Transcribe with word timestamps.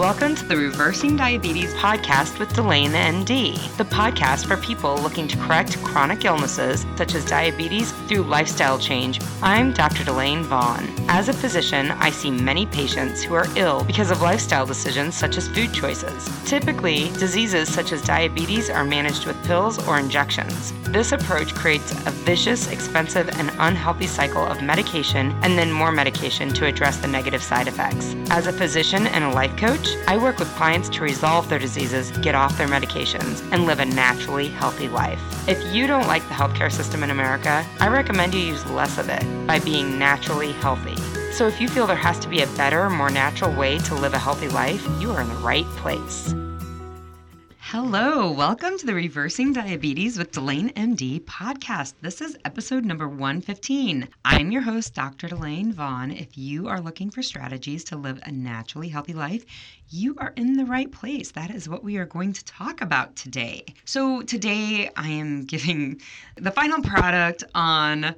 Welcome 0.00 0.34
to 0.36 0.46
the 0.46 0.56
Reversing 0.56 1.14
Diabetes 1.14 1.74
podcast 1.74 2.38
with 2.38 2.54
Delane 2.54 2.92
MD, 2.92 3.76
the 3.76 3.84
podcast 3.84 4.46
for 4.46 4.56
people 4.56 4.96
looking 4.96 5.28
to 5.28 5.36
correct 5.36 5.76
chronic 5.84 6.24
illnesses 6.24 6.86
such 6.96 7.14
as 7.14 7.22
diabetes 7.26 7.92
through 8.08 8.22
lifestyle 8.22 8.78
change. 8.78 9.20
I'm 9.42 9.74
Dr. 9.74 10.02
Delane 10.04 10.42
Vaughn. 10.42 10.88
As 11.10 11.28
a 11.28 11.34
physician, 11.34 11.90
I 11.90 12.08
see 12.08 12.30
many 12.30 12.64
patients 12.64 13.22
who 13.22 13.34
are 13.34 13.46
ill 13.56 13.84
because 13.84 14.10
of 14.10 14.22
lifestyle 14.22 14.64
decisions 14.64 15.14
such 15.14 15.36
as 15.36 15.48
food 15.48 15.74
choices. 15.74 16.30
Typically, 16.48 17.10
diseases 17.18 17.70
such 17.70 17.92
as 17.92 18.00
diabetes 18.00 18.70
are 18.70 18.84
managed 18.84 19.26
with 19.26 19.44
pills 19.44 19.86
or 19.86 19.98
injections. 19.98 20.72
This 20.84 21.12
approach 21.12 21.54
creates 21.54 21.92
a 21.92 22.10
vicious, 22.10 22.72
expensive, 22.72 23.28
and 23.38 23.52
unhealthy 23.58 24.06
cycle 24.06 24.46
of 24.46 24.62
medication 24.62 25.32
and 25.42 25.58
then 25.58 25.70
more 25.70 25.92
medication 25.92 26.48
to 26.54 26.64
address 26.64 26.96
the 26.96 27.06
negative 27.06 27.42
side 27.42 27.68
effects. 27.68 28.14
As 28.30 28.46
a 28.46 28.52
physician 28.52 29.06
and 29.06 29.24
a 29.24 29.30
life 29.30 29.56
coach, 29.58 29.89
I 30.06 30.16
work 30.16 30.38
with 30.38 30.48
clients 30.54 30.88
to 30.90 31.02
resolve 31.02 31.48
their 31.48 31.58
diseases, 31.58 32.10
get 32.18 32.34
off 32.34 32.58
their 32.58 32.68
medications, 32.68 33.40
and 33.52 33.66
live 33.66 33.80
a 33.80 33.84
naturally 33.84 34.48
healthy 34.48 34.88
life. 34.88 35.20
If 35.48 35.74
you 35.74 35.86
don't 35.86 36.06
like 36.06 36.22
the 36.28 36.34
healthcare 36.34 36.70
system 36.70 37.02
in 37.02 37.10
America, 37.10 37.66
I 37.80 37.88
recommend 37.88 38.34
you 38.34 38.40
use 38.40 38.66
less 38.66 38.98
of 38.98 39.08
it 39.08 39.24
by 39.46 39.58
being 39.58 39.98
naturally 39.98 40.52
healthy. 40.52 40.96
So 41.32 41.46
if 41.46 41.60
you 41.60 41.68
feel 41.68 41.86
there 41.86 41.96
has 41.96 42.18
to 42.20 42.28
be 42.28 42.42
a 42.42 42.46
better, 42.48 42.90
more 42.90 43.10
natural 43.10 43.54
way 43.54 43.78
to 43.78 43.94
live 43.94 44.14
a 44.14 44.18
healthy 44.18 44.48
life, 44.48 44.86
you 45.00 45.10
are 45.12 45.20
in 45.20 45.28
the 45.28 45.34
right 45.36 45.66
place. 45.76 46.34
Hello, 47.72 48.32
welcome 48.32 48.76
to 48.78 48.84
the 48.84 48.94
Reversing 48.94 49.52
Diabetes 49.52 50.18
with 50.18 50.32
Delane 50.32 50.70
MD 50.70 51.20
podcast. 51.20 51.94
This 52.00 52.20
is 52.20 52.36
episode 52.44 52.84
number 52.84 53.06
115. 53.06 54.08
I'm 54.24 54.50
your 54.50 54.62
host, 54.62 54.92
Dr. 54.92 55.28
Delane 55.28 55.72
Vaughn. 55.72 56.10
If 56.10 56.36
you 56.36 56.66
are 56.66 56.80
looking 56.80 57.12
for 57.12 57.22
strategies 57.22 57.84
to 57.84 57.96
live 57.96 58.18
a 58.24 58.32
naturally 58.32 58.88
healthy 58.88 59.12
life, 59.12 59.44
you 59.90 60.14
are 60.18 60.32
in 60.36 60.56
the 60.56 60.64
right 60.64 60.90
place. 60.90 61.32
That 61.32 61.50
is 61.50 61.68
what 61.68 61.82
we 61.82 61.96
are 61.96 62.06
going 62.06 62.32
to 62.32 62.44
talk 62.44 62.80
about 62.80 63.16
today. 63.16 63.64
So, 63.84 64.22
today 64.22 64.88
I 64.96 65.08
am 65.08 65.44
giving 65.44 66.00
the 66.36 66.52
final 66.52 66.80
product 66.80 67.42
on 67.54 68.14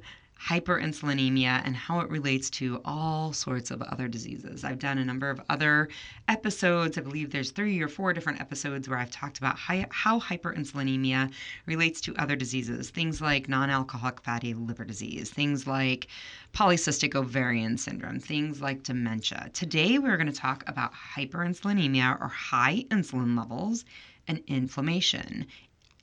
hyperinsulinemia 0.47 1.61
and 1.63 1.75
how 1.75 2.01
it 2.01 2.09
relates 2.09 2.49
to 2.49 2.81
all 2.83 3.31
sorts 3.31 3.71
of 3.71 3.81
other 3.81 4.07
diseases. 4.07 4.63
I've 4.63 4.79
done 4.79 4.97
a 4.97 5.05
number 5.05 5.29
of 5.29 5.41
other 5.49 5.87
episodes. 6.27 6.97
I 6.97 7.01
believe 7.01 7.31
there's 7.31 7.51
three 7.51 7.81
or 7.81 7.87
four 7.87 8.11
different 8.11 8.41
episodes 8.41 8.89
where 8.89 8.99
I've 8.99 9.11
talked 9.11 9.37
about 9.37 9.57
how 9.57 10.19
hyperinsulinemia 10.19 11.31
relates 11.65 12.01
to 12.01 12.15
other 12.17 12.35
diseases, 12.35 12.89
things 12.89 13.21
like 13.21 13.47
non 13.47 13.69
alcoholic 13.69 14.21
fatty 14.21 14.53
liver 14.53 14.83
disease, 14.83 15.29
things 15.29 15.65
like 15.65 16.07
polycystic 16.53 17.15
ovarian 17.15 17.77
syndrome, 17.77 18.19
things 18.19 18.61
like 18.61 18.83
dementia. 18.83 19.49
Today, 19.53 19.97
we're 19.97 20.17
going 20.17 20.27
to 20.27 20.33
talk 20.33 20.63
about 20.67 20.91
hyperinsulinemia 21.15 22.19
or 22.19 22.27
high 22.27 22.85
insulin 22.89 23.37
levels 23.37 23.85
and 24.27 24.41
inflammation 24.47 25.45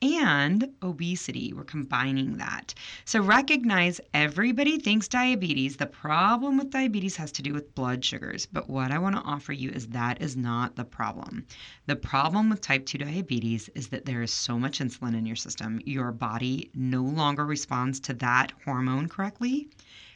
and 0.02 0.72
obesity. 0.82 1.52
We're 1.52 1.64
combining 1.64 2.38
that. 2.38 2.74
So 3.04 3.20
recognize 3.20 4.00
everybody 4.14 4.78
thinks 4.78 5.08
diabetes. 5.08 5.76
The 5.76 5.86
problem 5.86 6.56
with 6.56 6.70
diabetes 6.70 7.16
has 7.16 7.30
to 7.32 7.42
do 7.42 7.52
with 7.52 7.74
blood 7.74 8.04
sugars. 8.04 8.46
But 8.46 8.70
what 8.70 8.90
I 8.90 8.98
want 8.98 9.16
to 9.16 9.22
offer 9.22 9.52
you 9.52 9.70
is 9.70 9.88
that 9.88 10.22
is 10.22 10.36
not 10.36 10.76
the 10.76 10.84
problem. 10.84 11.44
The 11.86 11.96
problem 11.96 12.48
with 12.48 12.60
type 12.60 12.86
2 12.86 12.98
diabetes 12.98 13.68
is 13.74 13.88
that 13.88 14.06
there 14.06 14.22
is 14.22 14.32
so 14.32 14.58
much 14.58 14.78
insulin 14.78 15.16
in 15.16 15.26
your 15.26 15.36
system, 15.36 15.80
your 15.84 16.12
body 16.12 16.70
no 16.74 17.02
longer 17.02 17.44
responds 17.44 18.00
to 18.00 18.14
that 18.14 18.52
hormone 18.64 19.08
correctly. 19.08 19.68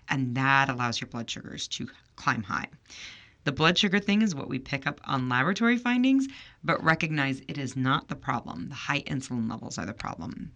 And 0.09 0.35
that 0.35 0.69
allows 0.69 1.01
your 1.01 1.09
blood 1.09 1.31
sugars 1.31 1.67
to 1.69 1.89
climb 2.17 2.43
high. 2.43 2.69
The 3.45 3.53
blood 3.53 3.77
sugar 3.77 4.01
thing 4.01 4.23
is 4.23 4.35
what 4.35 4.49
we 4.49 4.59
pick 4.59 4.87
up 4.87 5.03
on 5.05 5.29
laboratory 5.29 5.77
findings, 5.77 6.29
but 6.63 6.83
recognize 6.83 7.43
it 7.47 7.59
is 7.59 7.77
not 7.77 8.09
the 8.09 8.17
problem. 8.17 8.71
The 8.71 8.75
high 8.75 9.03
insulin 9.03 9.51
levels 9.51 9.77
are 9.77 9.85
the 9.85 9.93
problem. 9.93 10.53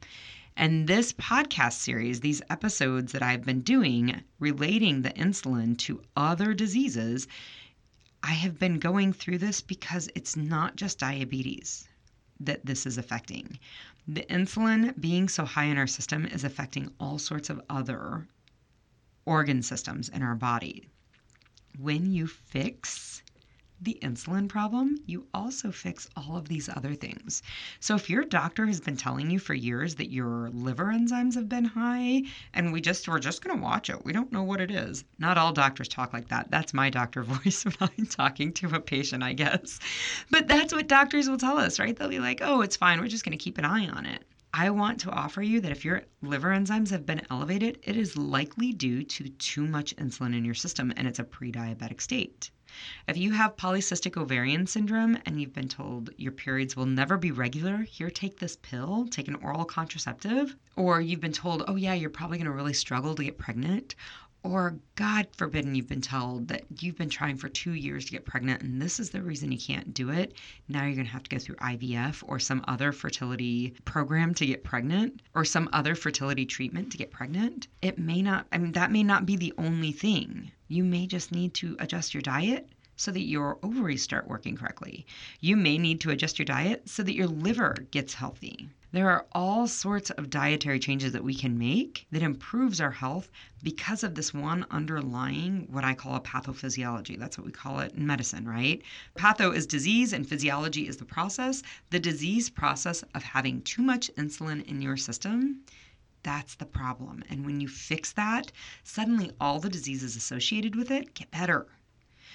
And 0.56 0.88
this 0.88 1.12
podcast 1.12 1.74
series, 1.74 2.20
these 2.20 2.40
episodes 2.48 3.12
that 3.12 3.22
I've 3.22 3.44
been 3.44 3.60
doing 3.60 4.22
relating 4.38 5.02
the 5.02 5.10
insulin 5.10 5.76
to 5.80 6.02
other 6.16 6.54
diseases, 6.54 7.28
I 8.22 8.32
have 8.32 8.58
been 8.58 8.78
going 8.78 9.12
through 9.12 9.38
this 9.38 9.60
because 9.60 10.08
it's 10.14 10.34
not 10.34 10.76
just 10.76 10.98
diabetes 10.98 11.86
that 12.40 12.64
this 12.64 12.86
is 12.86 12.96
affecting. 12.96 13.58
The 14.06 14.24
insulin 14.30 14.98
being 14.98 15.28
so 15.28 15.44
high 15.44 15.66
in 15.66 15.76
our 15.76 15.86
system 15.86 16.24
is 16.24 16.42
affecting 16.42 16.90
all 16.98 17.18
sorts 17.18 17.50
of 17.50 17.60
other 17.68 18.26
organ 19.26 19.62
systems 19.62 20.08
in 20.08 20.22
our 20.22 20.34
body 20.34 20.88
when 21.78 22.12
you 22.12 22.26
fix 22.26 23.22
the 23.80 23.98
insulin 24.02 24.48
problem, 24.48 24.96
you 25.06 25.26
also 25.32 25.70
fix 25.70 26.08
all 26.16 26.36
of 26.36 26.48
these 26.48 26.68
other 26.68 26.94
things. 26.94 27.42
So 27.78 27.94
if 27.94 28.10
your 28.10 28.24
doctor 28.24 28.66
has 28.66 28.80
been 28.80 28.96
telling 28.96 29.30
you 29.30 29.38
for 29.38 29.54
years 29.54 29.94
that 29.96 30.10
your 30.10 30.50
liver 30.50 30.86
enzymes 30.86 31.34
have 31.36 31.48
been 31.48 31.64
high 31.64 32.22
and 32.54 32.72
we 32.72 32.80
just 32.80 33.08
we're 33.08 33.20
just 33.20 33.42
going 33.42 33.56
to 33.56 33.62
watch 33.62 33.88
it. 33.88 34.04
We 34.04 34.12
don't 34.12 34.32
know 34.32 34.42
what 34.42 34.60
it 34.60 34.70
is. 34.70 35.04
Not 35.18 35.38
all 35.38 35.52
doctors 35.52 35.88
talk 35.88 36.12
like 36.12 36.28
that. 36.28 36.50
That's 36.50 36.74
my 36.74 36.90
doctor 36.90 37.22
voice 37.24 37.64
when 37.64 37.74
I'm 37.80 38.06
talking 38.06 38.52
to 38.54 38.74
a 38.74 38.80
patient, 38.80 39.22
I 39.22 39.32
guess. 39.32 39.78
But 40.30 40.48
that's 40.48 40.72
what 40.72 40.88
doctors 40.88 41.28
will 41.28 41.38
tell 41.38 41.58
us, 41.58 41.78
right? 41.78 41.96
They'll 41.96 42.08
be 42.08 42.18
like, 42.18 42.40
"Oh, 42.42 42.62
it's 42.62 42.76
fine. 42.76 43.00
We're 43.00 43.08
just 43.08 43.24
going 43.24 43.36
to 43.36 43.42
keep 43.42 43.58
an 43.58 43.64
eye 43.64 43.88
on 43.88 44.06
it." 44.06 44.24
I 44.54 44.70
want 44.70 45.00
to 45.00 45.10
offer 45.10 45.42
you 45.42 45.60
that 45.60 45.72
if 45.72 45.84
your 45.84 46.02
liver 46.22 46.48
enzymes 46.48 46.90
have 46.90 47.04
been 47.04 47.26
elevated, 47.30 47.78
it 47.82 47.96
is 47.96 48.16
likely 48.16 48.72
due 48.72 49.02
to 49.04 49.28
too 49.28 49.66
much 49.66 49.94
insulin 49.96 50.34
in 50.34 50.44
your 50.44 50.54
system 50.54 50.92
and 50.96 51.06
it's 51.06 51.18
a 51.18 51.24
pre 51.24 51.52
diabetic 51.52 52.00
state. 52.00 52.50
If 53.06 53.16
you 53.16 53.32
have 53.32 53.56
polycystic 53.56 54.16
ovarian 54.16 54.66
syndrome 54.66 55.18
and 55.24 55.40
you've 55.40 55.54
been 55.54 55.68
told 55.68 56.10
your 56.16 56.32
periods 56.32 56.76
will 56.76 56.86
never 56.86 57.16
be 57.16 57.30
regular, 57.30 57.78
here, 57.78 58.10
take 58.10 58.38
this 58.38 58.56
pill, 58.56 59.06
take 59.10 59.28
an 59.28 59.36
oral 59.36 59.64
contraceptive, 59.64 60.54
or 60.76 61.00
you've 61.00 61.20
been 61.20 61.32
told, 61.32 61.64
oh, 61.66 61.76
yeah, 61.76 61.94
you're 61.94 62.10
probably 62.10 62.38
going 62.38 62.46
to 62.46 62.52
really 62.52 62.74
struggle 62.74 63.14
to 63.14 63.24
get 63.24 63.38
pregnant, 63.38 63.94
or 64.42 64.78
God 64.94 65.26
forbid, 65.36 65.66
you've 65.66 65.88
been 65.88 66.00
told 66.00 66.48
that 66.48 66.64
you've 66.80 66.96
been 66.96 67.10
trying 67.10 67.36
for 67.36 67.48
two 67.48 67.72
years 67.72 68.04
to 68.04 68.12
get 68.12 68.24
pregnant 68.24 68.62
and 68.62 68.80
this 68.80 69.00
is 69.00 69.10
the 69.10 69.22
reason 69.22 69.50
you 69.50 69.58
can't 69.58 69.92
do 69.92 70.10
it. 70.10 70.34
Now 70.68 70.84
you're 70.84 70.94
going 70.94 71.06
to 71.06 71.12
have 71.12 71.24
to 71.24 71.30
go 71.30 71.38
through 71.38 71.56
IVF 71.56 72.22
or 72.26 72.38
some 72.38 72.64
other 72.68 72.92
fertility 72.92 73.74
program 73.84 74.34
to 74.34 74.46
get 74.46 74.64
pregnant 74.64 75.22
or 75.34 75.44
some 75.44 75.68
other 75.72 75.94
fertility 75.94 76.46
treatment 76.46 76.92
to 76.92 76.98
get 76.98 77.10
pregnant. 77.10 77.68
It 77.82 77.98
may 77.98 78.22
not, 78.22 78.46
I 78.52 78.58
mean, 78.58 78.72
that 78.72 78.92
may 78.92 79.02
not 79.02 79.26
be 79.26 79.36
the 79.36 79.54
only 79.58 79.92
thing. 79.92 80.52
You 80.68 80.84
may 80.84 81.06
just 81.06 81.32
need 81.32 81.54
to 81.54 81.76
adjust 81.80 82.14
your 82.14 82.22
diet 82.22 82.68
so 82.96 83.10
that 83.12 83.20
your 83.22 83.58
ovaries 83.62 84.02
start 84.02 84.28
working 84.28 84.56
correctly. 84.56 85.06
You 85.40 85.56
may 85.56 85.78
need 85.78 86.00
to 86.02 86.10
adjust 86.10 86.38
your 86.38 86.46
diet 86.46 86.88
so 86.88 87.02
that 87.02 87.14
your 87.14 87.28
liver 87.28 87.76
gets 87.90 88.14
healthy. 88.14 88.68
There 88.90 89.10
are 89.10 89.26
all 89.32 89.66
sorts 89.66 90.10
of 90.10 90.30
dietary 90.30 90.78
changes 90.78 91.12
that 91.12 91.24
we 91.24 91.34
can 91.34 91.58
make 91.58 92.06
that 92.10 92.22
improves 92.22 92.80
our 92.80 92.90
health 92.90 93.30
because 93.62 94.02
of 94.02 94.14
this 94.14 94.32
one 94.32 94.64
underlying 94.70 95.66
what 95.70 95.84
I 95.84 95.94
call 95.94 96.14
a 96.14 96.20
pathophysiology. 96.20 97.18
That's 97.18 97.36
what 97.36 97.46
we 97.46 97.52
call 97.52 97.80
it 97.80 97.92
in 97.94 98.06
medicine, 98.06 98.48
right? 98.48 98.82
Patho 99.16 99.54
is 99.54 99.66
disease 99.66 100.12
and 100.12 100.26
physiology 100.26 100.88
is 100.88 100.96
the 100.96 101.04
process. 101.04 101.62
The 101.90 102.00
disease 102.00 102.48
process 102.48 103.04
of 103.14 103.22
having 103.22 103.62
too 103.62 103.82
much 103.82 104.10
insulin 104.16 104.64
in 104.66 104.80
your 104.80 104.96
system 104.96 105.62
that's 106.22 106.56
the 106.56 106.66
problem. 106.66 107.22
And 107.30 107.46
when 107.46 107.60
you 107.60 107.68
fix 107.68 108.12
that, 108.12 108.52
suddenly 108.82 109.30
all 109.40 109.60
the 109.60 109.68
diseases 109.68 110.16
associated 110.16 110.74
with 110.74 110.90
it 110.90 111.14
get 111.14 111.30
better. 111.30 111.66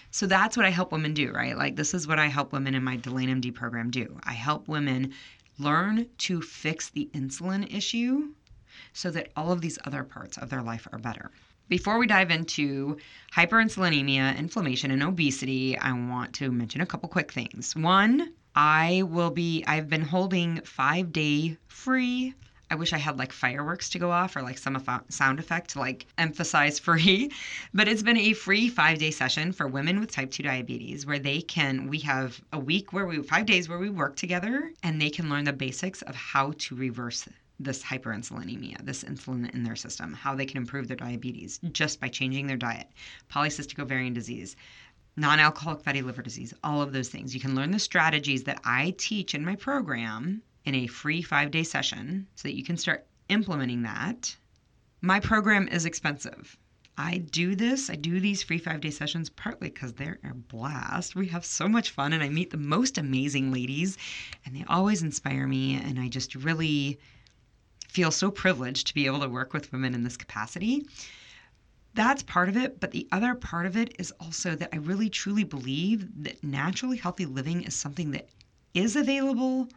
So 0.10 0.26
that's 0.26 0.56
what 0.56 0.66
I 0.66 0.70
help 0.70 0.92
women 0.92 1.14
do, 1.14 1.32
right? 1.32 1.58
Like 1.58 1.76
this 1.76 1.94
is 1.94 2.08
what 2.08 2.20
I 2.20 2.28
help 2.28 2.54
women 2.54 2.76
in 2.76 2.84
my 2.84 2.98
Delane 2.98 3.42
MD 3.42 3.54
program 3.54 3.90
do. 3.90 4.20
I 4.24 4.34
help 4.34 4.68
women 4.68 5.14
learn 5.60 6.08
to 6.18 6.42
fix 6.42 6.90
the 6.90 7.10
insulin 7.14 7.74
issue 7.74 8.30
so 8.94 9.12
that 9.12 9.32
all 9.36 9.52
of 9.52 9.62
these 9.62 9.78
other 9.86 10.04
parts 10.04 10.38
of 10.38 10.50
their 10.50 10.62
life 10.62 10.88
are 10.92 11.00
better. 11.00 11.32
Before 11.70 11.98
we 11.98 12.08
dive 12.08 12.32
into 12.32 12.98
hyperinsulinemia, 13.34 14.38
inflammation, 14.38 14.92
and 14.92 15.02
obesity, 15.02 15.78
I 15.78 15.94
want 15.94 16.34
to 16.36 16.52
mention 16.52 16.82
a 16.82 16.86
couple 16.86 17.10
quick 17.10 17.32
things. 17.32 17.76
One, 17.76 18.34
I 18.56 19.04
will 19.04 19.32
be, 19.32 19.64
I've 19.66 19.90
been 19.90 20.02
holding 20.02 20.62
five 20.62 21.12
day 21.12 21.58
free 21.68 22.34
I 22.74 22.76
wish 22.76 22.92
I 22.92 22.98
had 22.98 23.20
like 23.20 23.32
fireworks 23.32 23.88
to 23.90 24.00
go 24.00 24.10
off 24.10 24.36
or 24.36 24.42
like 24.42 24.58
some 24.58 24.84
sound 25.10 25.38
effect 25.38 25.70
to 25.72 25.80
like 25.80 26.08
emphasize 26.18 26.80
free. 26.88 27.30
But 27.72 27.88
it's 27.88 28.02
been 28.02 28.18
a 28.18 28.34
free 28.34 28.68
five 28.68 28.98
day 28.98 29.12
session 29.12 29.52
for 29.52 29.68
women 29.68 30.00
with 30.00 30.10
type 30.10 30.32
2 30.32 30.42
diabetes 30.42 31.06
where 31.06 31.20
they 31.20 31.42
can, 31.42 31.88
we 31.88 32.00
have 32.00 32.42
a 32.52 32.58
week 32.58 32.92
where 32.92 33.06
we, 33.06 33.22
five 33.22 33.46
days 33.46 33.70
where 33.70 33.78
we 33.78 33.92
work 33.92 34.16
together 34.16 34.74
and 34.82 35.00
they 35.00 35.12
can 35.12 35.30
learn 35.30 35.44
the 35.44 35.54
basics 35.54 36.02
of 36.02 36.16
how 36.16 36.54
to 36.58 36.76
reverse 36.76 37.30
this 37.60 37.84
hyperinsulinemia, 37.84 38.84
this 38.84 39.04
insulin 39.04 39.54
in 39.54 39.62
their 39.62 39.76
system, 39.76 40.12
how 40.12 40.34
they 40.34 40.48
can 40.48 40.58
improve 40.58 40.88
their 40.88 40.98
diabetes 40.98 41.60
just 41.74 42.00
by 42.00 42.08
changing 42.08 42.48
their 42.48 42.58
diet, 42.58 42.88
polycystic 43.32 43.78
ovarian 43.78 44.16
disease, 44.16 44.56
non 45.16 45.40
alcoholic 45.40 45.84
fatty 45.84 46.02
liver 46.02 46.24
disease, 46.24 46.56
all 46.64 46.82
of 46.82 46.92
those 46.92 47.10
things. 47.10 47.36
You 47.36 47.40
can 47.40 47.54
learn 47.54 47.70
the 47.70 47.78
strategies 47.78 48.46
that 48.46 48.62
I 48.66 48.96
teach 48.98 49.36
in 49.36 49.46
my 49.46 49.56
program 49.56 50.42
in 50.66 50.76
a 50.76 50.88
free 50.88 51.22
five 51.22 51.52
day 51.52 51.64
session 51.64 52.28
so 52.36 52.48
that 52.48 52.56
you 52.56 52.64
can 52.64 52.78
start 52.78 53.06
implementing 53.30 53.84
that. 53.84 54.36
My 55.02 55.20
program 55.20 55.68
is 55.68 55.86
expensive. 55.86 56.58
I 56.98 57.18
do 57.18 57.56
this, 57.56 57.90
I 57.90 57.96
do 57.96 58.20
these 58.20 58.44
free 58.44 58.60
five 58.60 58.82
day 58.82 58.92
sessions 58.92 59.30
partly 59.30 59.70
because 59.70 59.94
they're 59.94 60.20
a 60.24 60.34
blast. 60.34 61.16
We 61.16 61.28
have 61.28 61.44
so 61.44 61.68
much 61.68 61.90
fun, 61.90 62.14
and 62.14 62.22
I 62.22 62.30
meet 62.30 62.52
the 62.52 62.58
most 62.58 62.98
amazing 62.98 63.52
ladies, 63.52 63.98
and 64.46 64.56
they 64.56 64.64
always 64.68 65.02
inspire 65.02 65.48
me. 65.48 65.76
And 65.76 66.00
I 66.00 66.08
just 66.08 66.36
really 66.36 67.00
feel 67.88 68.12
so 68.12 68.30
privileged 68.30 68.88
to 68.88 68.94
be 68.94 69.08
able 69.08 69.22
to 69.22 69.30
work 69.30 69.54
with 69.54 69.72
women 69.72 69.96
in 69.96 70.04
this 70.04 70.18
capacity. 70.18 70.86
That's 71.96 72.24
part 72.24 72.50
of 72.50 72.58
it. 72.58 72.80
But 72.80 72.92
the 72.92 73.08
other 73.12 73.36
part 73.36 73.66
of 73.66 73.76
it 73.76 73.96
is 74.00 74.12
also 74.20 74.56
that 74.56 74.70
I 74.74 74.78
really 74.78 75.10
truly 75.10 75.44
believe 75.44 76.08
that 76.24 76.44
naturally 76.44 76.98
healthy 76.98 77.26
living 77.26 77.64
is 77.64 77.76
something 77.76 78.12
that 78.12 78.30
is 78.74 78.96
available, 78.96 79.68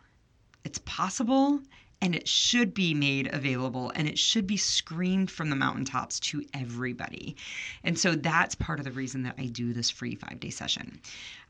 it's 0.67 0.79
possible, 0.85 1.61
and 2.03 2.15
it 2.15 2.29
should 2.29 2.75
be 2.75 2.93
made 2.93 3.33
available 3.33 3.91
and 3.95 4.07
it 4.07 4.19
should 4.19 4.47
be 4.47 4.57
screamed 4.57 5.31
from 5.31 5.49
the 5.49 5.57
mountaintops 5.57 6.21
to 6.21 6.45
everybody. 6.53 7.37
And 7.85 7.99
so 7.99 8.15
that's 8.17 8.55
part 8.55 8.79
of 8.79 8.85
the 8.85 8.93
reason 8.93 9.23
that 9.23 9.37
I 9.39 9.47
do 9.47 9.73
this 9.73 9.91
free 9.91 10.15
five 10.17 10.41
day 10.41 10.51
session. 10.51 11.01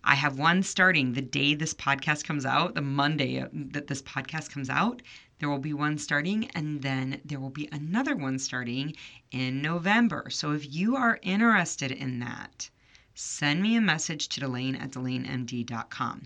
I 0.04 0.14
have 0.14 0.38
one 0.38 0.62
starting 0.62 1.14
the 1.14 1.22
day 1.22 1.54
this 1.54 1.74
podcast 1.74 2.24
comes 2.24 2.46
out, 2.46 2.74
the 2.74 2.82
Monday 2.82 3.40
uh, 3.40 3.48
that 3.52 3.88
this 3.88 4.02
podcast 4.02 4.50
comes 4.50 4.70
out. 4.70 5.02
There 5.38 5.48
will 5.48 5.58
be 5.58 5.74
one 5.74 5.98
starting, 5.98 6.48
and 6.54 6.80
then 6.80 7.20
there 7.24 7.40
will 7.40 7.50
be 7.50 7.68
another 7.72 8.14
one 8.14 8.38
starting 8.38 8.94
in 9.32 9.60
November. 9.62 10.30
So 10.30 10.52
if 10.52 10.72
you 10.72 10.94
are 10.96 11.18
interested 11.22 11.90
in 11.90 12.20
that, 12.20 12.70
send 13.16 13.62
me 13.62 13.76
a 13.76 13.80
message 13.80 14.28
to 14.28 14.40
Delane 14.40 14.76
at 14.76 14.90
DelaneMD.com. 14.90 16.22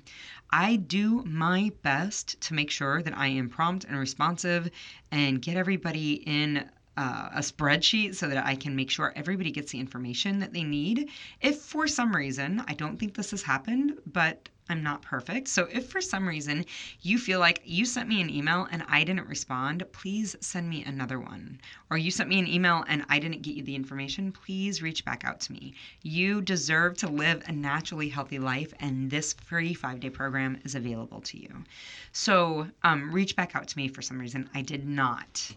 I 0.51 0.77
do 0.77 1.23
my 1.25 1.71
best 1.83 2.41
to 2.43 2.55
make 2.55 2.71
sure 2.71 3.01
that 3.01 3.17
I 3.17 3.29
am 3.29 3.49
prompt 3.49 3.85
and 3.85 3.97
responsive 3.97 4.69
and 5.13 5.41
get 5.41 5.57
everybody 5.57 6.15
in 6.15 6.69
uh, 6.97 7.29
a 7.33 7.39
spreadsheet 7.39 8.17
so 8.17 8.29
that 8.29 8.45
I 8.45 8.57
can 8.57 8.75
make 8.75 8.91
sure 8.91 9.13
everybody 9.15 9.53
gets 9.53 9.71
the 9.71 9.79
information 9.79 10.41
that 10.41 10.53
they 10.53 10.65
need. 10.65 11.09
If 11.41 11.59
for 11.61 11.87
some 11.87 12.15
reason, 12.15 12.63
I 12.67 12.75
don't 12.75 12.99
think 12.99 13.15
this 13.15 13.31
has 13.31 13.43
happened, 13.43 13.99
but 14.07 14.49
I'm 14.71 14.85
not 14.85 15.03
perfect. 15.03 15.49
So 15.49 15.67
if 15.71 15.91
for 15.91 16.01
some 16.01 16.29
reason 16.29 16.65
you 17.03 17.19
feel 17.19 17.41
like 17.41 17.61
you 17.65 17.85
sent 17.85 18.09
me 18.09 18.21
an 18.21 18.31
email 18.31 18.69
and 18.71 18.85
I 18.89 19.03
didn't 19.03 19.27
respond, 19.27 19.85
please 19.91 20.37
send 20.41 20.71
me 20.71 20.85
another 20.85 21.19
one. 21.19 21.61
Or 21.91 21.99
you 21.99 22.13
sent 22.13 22.29
me 22.29 22.39
an 22.39 22.47
email 22.47 22.85
and 22.87 23.05
I 23.09 23.19
didn't 23.19 23.43
get 23.43 23.57
you 23.57 23.65
the 23.65 23.75
information, 23.75 24.31
please 24.31 24.81
reach 24.81 25.05
back 25.05 25.25
out 25.25 25.41
to 25.41 25.53
me. 25.53 25.75
You 26.03 26.41
deserve 26.41 26.97
to 26.99 27.09
live 27.09 27.43
a 27.49 27.53
naturally 27.53 28.09
healthy 28.09 28.39
life, 28.39 28.73
and 28.79 29.11
this 29.11 29.33
free 29.33 29.75
five 29.75 29.99
day 29.99 30.11
program 30.11 30.61
is 30.65 30.77
available 30.77 31.21
to 31.23 31.39
you. 31.39 31.65
So 32.13 32.69
um, 32.85 33.11
reach 33.13 33.35
back 33.35 33.57
out 33.57 33.67
to 33.67 33.77
me 33.77 33.89
for 33.89 34.03
some 34.03 34.21
reason. 34.21 34.49
I 34.55 34.63
did 34.63 34.87
not 34.87 35.51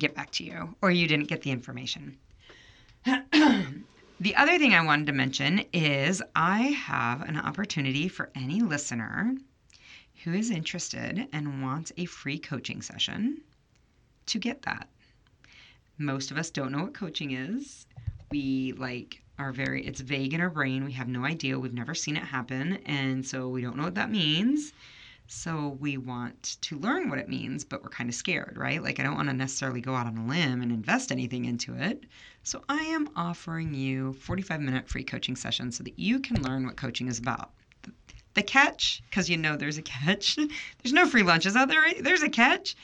get 0.00 0.16
back 0.16 0.32
to 0.32 0.44
you, 0.44 0.74
or 0.82 0.90
you 0.90 1.06
didn't 1.06 1.28
get 1.28 1.42
the 1.42 1.52
information. 1.52 2.18
The 4.20 4.36
other 4.36 4.58
thing 4.58 4.72
I 4.74 4.84
wanted 4.84 5.06
to 5.08 5.12
mention 5.12 5.64
is 5.72 6.22
I 6.36 6.58
have 6.58 7.22
an 7.22 7.36
opportunity 7.36 8.08
for 8.08 8.30
any 8.34 8.60
listener 8.60 9.34
who 10.22 10.32
is 10.32 10.50
interested 10.50 11.26
and 11.32 11.62
wants 11.62 11.92
a 11.96 12.04
free 12.06 12.38
coaching 12.38 12.80
session 12.80 13.42
to 14.26 14.38
get 14.38 14.62
that. 14.62 14.88
Most 15.98 16.30
of 16.30 16.38
us 16.38 16.50
don't 16.50 16.72
know 16.72 16.84
what 16.84 16.94
coaching 16.94 17.32
is. 17.32 17.86
We 18.30 18.72
like 18.76 19.20
are 19.38 19.52
very 19.52 19.84
it's 19.84 20.00
vague 20.00 20.32
in 20.32 20.40
our 20.40 20.50
brain. 20.50 20.84
We 20.84 20.92
have 20.92 21.08
no 21.08 21.24
idea. 21.24 21.58
We've 21.58 21.74
never 21.74 21.94
seen 21.94 22.16
it 22.16 22.22
happen, 22.22 22.78
and 22.86 23.26
so 23.26 23.48
we 23.48 23.62
don't 23.62 23.76
know 23.76 23.84
what 23.84 23.96
that 23.96 24.10
means. 24.10 24.72
So 25.34 25.76
we 25.80 25.96
want 25.96 26.58
to 26.62 26.78
learn 26.78 27.10
what 27.10 27.18
it 27.18 27.28
means, 27.28 27.64
but 27.64 27.82
we're 27.82 27.90
kind 27.90 28.08
of 28.08 28.14
scared, 28.14 28.56
right? 28.56 28.80
Like, 28.80 29.00
I 29.00 29.02
don't 29.02 29.16
want 29.16 29.28
to 29.28 29.34
necessarily 29.34 29.80
go 29.80 29.94
out 29.94 30.06
on 30.06 30.16
a 30.16 30.26
limb 30.26 30.62
and 30.62 30.70
invest 30.70 31.10
anything 31.10 31.44
into 31.44 31.74
it. 31.74 32.04
So 32.44 32.62
I 32.68 32.78
am 32.84 33.10
offering 33.16 33.74
you 33.74 34.12
45 34.12 34.60
minute 34.60 34.88
free 34.88 35.02
coaching 35.02 35.34
sessions 35.34 35.76
so 35.76 35.82
that 35.84 35.98
you 35.98 36.20
can 36.20 36.40
learn 36.42 36.64
what 36.64 36.76
coaching 36.76 37.08
is 37.08 37.18
about. 37.18 37.50
The 38.34 38.44
catch, 38.44 39.02
because 39.10 39.28
you 39.28 39.36
know 39.36 39.56
there's 39.56 39.76
a 39.76 39.82
catch, 39.82 40.36
there's 40.82 40.92
no 40.92 41.04
free 41.04 41.24
lunches 41.24 41.56
out 41.56 41.68
there, 41.68 41.80
right? 41.80 42.02
There's 42.02 42.22
a 42.22 42.30
catch. 42.30 42.76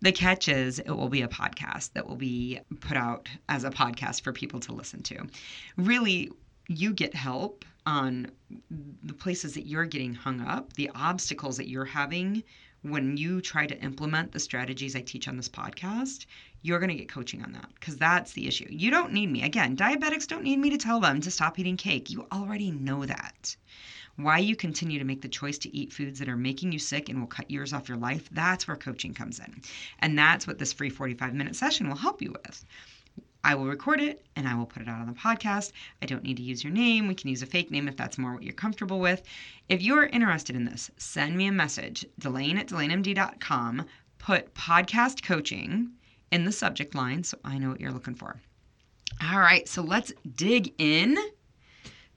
The 0.00 0.10
catch 0.10 0.48
is 0.48 0.78
it 0.78 0.90
will 0.90 1.10
be 1.10 1.22
a 1.22 1.28
podcast 1.28 1.92
that 1.92 2.08
will 2.08 2.16
be 2.16 2.60
put 2.80 2.96
out 2.96 3.28
as 3.50 3.62
a 3.62 3.70
podcast 3.70 4.22
for 4.22 4.32
people 4.32 4.58
to 4.60 4.72
listen 4.72 5.02
to. 5.04 5.26
Really, 5.76 6.32
you 6.66 6.94
get 6.94 7.14
help 7.14 7.64
on 7.86 8.30
the 9.02 9.12
places 9.12 9.54
that 9.54 9.66
you're 9.66 9.84
getting 9.84 10.14
hung 10.14 10.40
up, 10.40 10.72
the 10.74 10.90
obstacles 10.94 11.56
that 11.58 11.68
you're 11.68 11.84
having 11.84 12.42
when 12.84 13.16
you 13.16 13.40
try 13.40 13.66
to 13.66 13.80
implement 13.80 14.30
the 14.30 14.38
strategies 14.38 14.94
I 14.94 15.00
teach 15.00 15.26
on 15.26 15.38
this 15.38 15.48
podcast, 15.48 16.26
you're 16.60 16.78
going 16.78 16.90
to 16.90 16.94
get 16.94 17.08
coaching 17.08 17.42
on 17.42 17.52
that 17.52 17.70
because 17.74 17.96
that's 17.96 18.32
the 18.32 18.46
issue. 18.46 18.66
You 18.68 18.90
don't 18.90 19.12
need 19.12 19.30
me. 19.30 19.42
Again, 19.42 19.74
diabetics 19.74 20.26
don't 20.26 20.44
need 20.44 20.58
me 20.58 20.68
to 20.68 20.76
tell 20.76 21.00
them 21.00 21.22
to 21.22 21.30
stop 21.30 21.58
eating 21.58 21.78
cake. 21.78 22.10
You 22.10 22.26
already 22.30 22.70
know 22.70 23.06
that. 23.06 23.56
Why 24.16 24.38
you 24.38 24.54
continue 24.54 24.98
to 24.98 25.04
make 25.04 25.22
the 25.22 25.28
choice 25.28 25.56
to 25.58 25.74
eat 25.74 25.94
foods 25.94 26.18
that 26.18 26.28
are 26.28 26.36
making 26.36 26.72
you 26.72 26.78
sick 26.78 27.08
and 27.08 27.18
will 27.18 27.26
cut 27.26 27.50
years 27.50 27.72
off 27.72 27.88
your 27.88 27.98
life, 27.98 28.28
that's 28.30 28.68
where 28.68 28.76
coaching 28.76 29.14
comes 29.14 29.40
in. 29.40 29.62
And 30.00 30.16
that's 30.16 30.46
what 30.46 30.58
this 30.58 30.72
free 30.74 30.90
45 30.90 31.34
minute 31.34 31.56
session 31.56 31.88
will 31.88 31.96
help 31.96 32.20
you 32.20 32.32
with. 32.32 32.64
I 33.44 33.54
will 33.54 33.66
record 33.66 34.00
it 34.00 34.24
and 34.34 34.48
I 34.48 34.54
will 34.54 34.64
put 34.64 34.82
it 34.82 34.88
out 34.88 35.00
on 35.00 35.06
the 35.06 35.12
podcast. 35.12 35.72
I 36.02 36.06
don't 36.06 36.22
need 36.22 36.38
to 36.38 36.42
use 36.42 36.64
your 36.64 36.72
name. 36.72 37.06
We 37.06 37.14
can 37.14 37.28
use 37.28 37.42
a 37.42 37.46
fake 37.46 37.70
name 37.70 37.86
if 37.86 37.96
that's 37.96 38.16
more 38.16 38.32
what 38.32 38.42
you're 38.42 38.54
comfortable 38.54 39.00
with. 39.00 39.22
If 39.68 39.82
you're 39.82 40.06
interested 40.06 40.56
in 40.56 40.64
this, 40.64 40.90
send 40.96 41.36
me 41.36 41.46
a 41.46 41.52
message, 41.52 42.06
Delane 42.18 42.58
at 42.58 42.68
DelaneMD.com. 42.68 43.84
Put 44.18 44.54
podcast 44.54 45.22
coaching 45.22 45.90
in 46.32 46.44
the 46.44 46.52
subject 46.52 46.94
line 46.94 47.22
so 47.22 47.38
I 47.44 47.58
know 47.58 47.68
what 47.68 47.80
you're 47.80 47.92
looking 47.92 48.14
for. 48.14 48.40
All 49.22 49.38
right, 49.38 49.68
so 49.68 49.82
let's 49.82 50.12
dig 50.34 50.72
in 50.78 51.16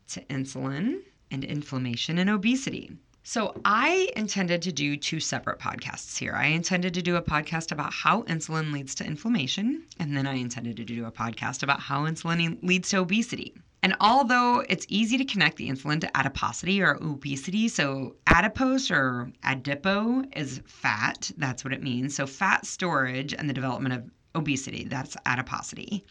to 0.10 0.22
insulin 0.26 1.02
and 1.30 1.44
inflammation 1.44 2.18
and 2.18 2.30
obesity. 2.30 2.92
So, 3.30 3.60
I 3.66 4.10
intended 4.16 4.62
to 4.62 4.72
do 4.72 4.96
two 4.96 5.20
separate 5.20 5.60
podcasts 5.60 6.18
here. 6.18 6.32
I 6.32 6.46
intended 6.46 6.94
to 6.94 7.02
do 7.02 7.18
a 7.18 7.22
podcast 7.22 7.74
about 7.74 7.92
how 7.92 8.22
insulin 8.22 8.72
leads 8.72 8.96
to 8.96 9.06
inflammation, 9.06 9.84
and 10.00 10.16
then 10.16 10.26
I 10.26 10.36
intended 10.36 10.78
to 10.78 10.86
do 10.86 11.04
a 11.04 11.12
podcast 11.12 11.62
about 11.62 11.82
how 11.82 12.06
insulin 12.06 12.58
leads 12.64 12.88
to 12.92 13.00
obesity. 13.00 13.54
And 13.84 13.98
although 14.00 14.64
it's 14.70 14.86
easy 14.88 15.18
to 15.18 15.26
connect 15.26 15.58
the 15.58 15.70
insulin 15.70 16.00
to 16.00 16.18
adiposity 16.18 16.82
or 16.82 16.98
obesity, 17.04 17.68
so 17.68 18.16
adipose 18.28 18.90
or 18.90 19.30
adipo 19.44 20.26
is 20.34 20.62
fat, 20.66 21.30
that's 21.36 21.66
what 21.66 21.74
it 21.74 21.84
means. 21.84 22.16
So, 22.16 22.28
fat 22.28 22.66
storage 22.66 23.34
and 23.34 23.50
the 23.50 23.54
development 23.54 23.94
of 23.94 24.10
obesity, 24.36 24.86
that's 24.86 25.18
adiposity. 25.26 26.06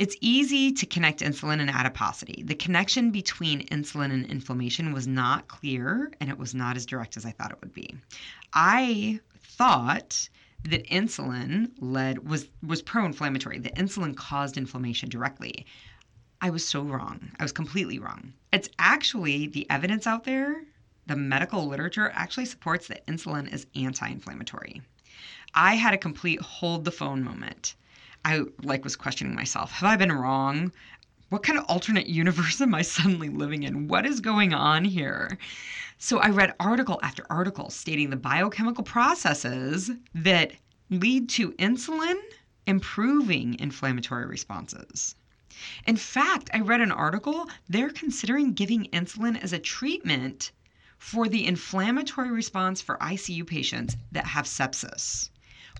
It's 0.00 0.16
easy 0.22 0.72
to 0.72 0.86
connect 0.86 1.20
insulin 1.20 1.60
and 1.60 1.68
adiposity. 1.68 2.42
The 2.46 2.54
connection 2.54 3.10
between 3.10 3.66
insulin 3.66 4.10
and 4.10 4.24
inflammation 4.24 4.94
was 4.94 5.06
not 5.06 5.46
clear 5.46 6.10
and 6.22 6.30
it 6.30 6.38
was 6.38 6.54
not 6.54 6.78
as 6.78 6.86
direct 6.86 7.18
as 7.18 7.26
I 7.26 7.32
thought 7.32 7.50
it 7.50 7.60
would 7.60 7.74
be. 7.74 7.94
I 8.54 9.20
thought 9.42 10.30
that 10.64 10.86
insulin 10.86 11.72
led 11.80 12.26
was 12.26 12.48
was 12.62 12.80
pro-inflammatory. 12.80 13.58
That 13.58 13.74
insulin 13.74 14.16
caused 14.16 14.56
inflammation 14.56 15.10
directly. 15.10 15.66
I 16.40 16.48
was 16.48 16.66
so 16.66 16.80
wrong. 16.80 17.32
I 17.38 17.42
was 17.42 17.52
completely 17.52 17.98
wrong. 17.98 18.32
It's 18.54 18.70
actually 18.78 19.48
the 19.48 19.68
evidence 19.68 20.06
out 20.06 20.24
there, 20.24 20.64
the 21.08 21.16
medical 21.16 21.66
literature 21.66 22.10
actually 22.14 22.46
supports 22.46 22.88
that 22.88 23.06
insulin 23.06 23.52
is 23.52 23.66
anti-inflammatory. 23.74 24.80
I 25.52 25.74
had 25.74 25.92
a 25.92 25.98
complete 25.98 26.40
hold 26.40 26.86
the 26.86 26.90
phone 26.90 27.22
moment. 27.22 27.74
I 28.24 28.42
like 28.62 28.84
was 28.84 28.96
questioning 28.96 29.34
myself. 29.34 29.70
Have 29.72 29.88
I 29.88 29.96
been 29.96 30.12
wrong? 30.12 30.72
What 31.30 31.42
kind 31.42 31.58
of 31.58 31.64
alternate 31.66 32.06
universe 32.22 32.60
am 32.60 32.74
I 32.74 32.82
suddenly 32.82 33.28
living 33.28 33.62
in? 33.62 33.88
What 33.88 34.06
is 34.06 34.20
going 34.20 34.52
on 34.52 34.84
here? 34.84 35.38
So 35.98 36.18
I 36.18 36.30
read 36.30 36.54
article 36.58 36.98
after 37.02 37.24
article 37.30 37.70
stating 37.70 38.10
the 38.10 38.16
biochemical 38.16 38.84
processes 38.84 39.90
that 40.14 40.52
lead 40.90 41.28
to 41.30 41.52
insulin 41.52 42.18
improving 42.66 43.58
inflammatory 43.58 44.26
responses. 44.26 45.14
In 45.86 45.96
fact, 45.96 46.50
I 46.54 46.60
read 46.60 46.80
an 46.80 46.92
article, 46.92 47.50
they're 47.68 47.90
considering 47.90 48.54
giving 48.54 48.84
insulin 48.92 49.42
as 49.42 49.52
a 49.52 49.58
treatment 49.58 50.52
for 50.98 51.28
the 51.28 51.46
inflammatory 51.46 52.30
response 52.30 52.80
for 52.80 52.96
ICU 52.98 53.46
patients 53.46 53.96
that 54.12 54.26
have 54.26 54.46
sepsis. 54.46 55.30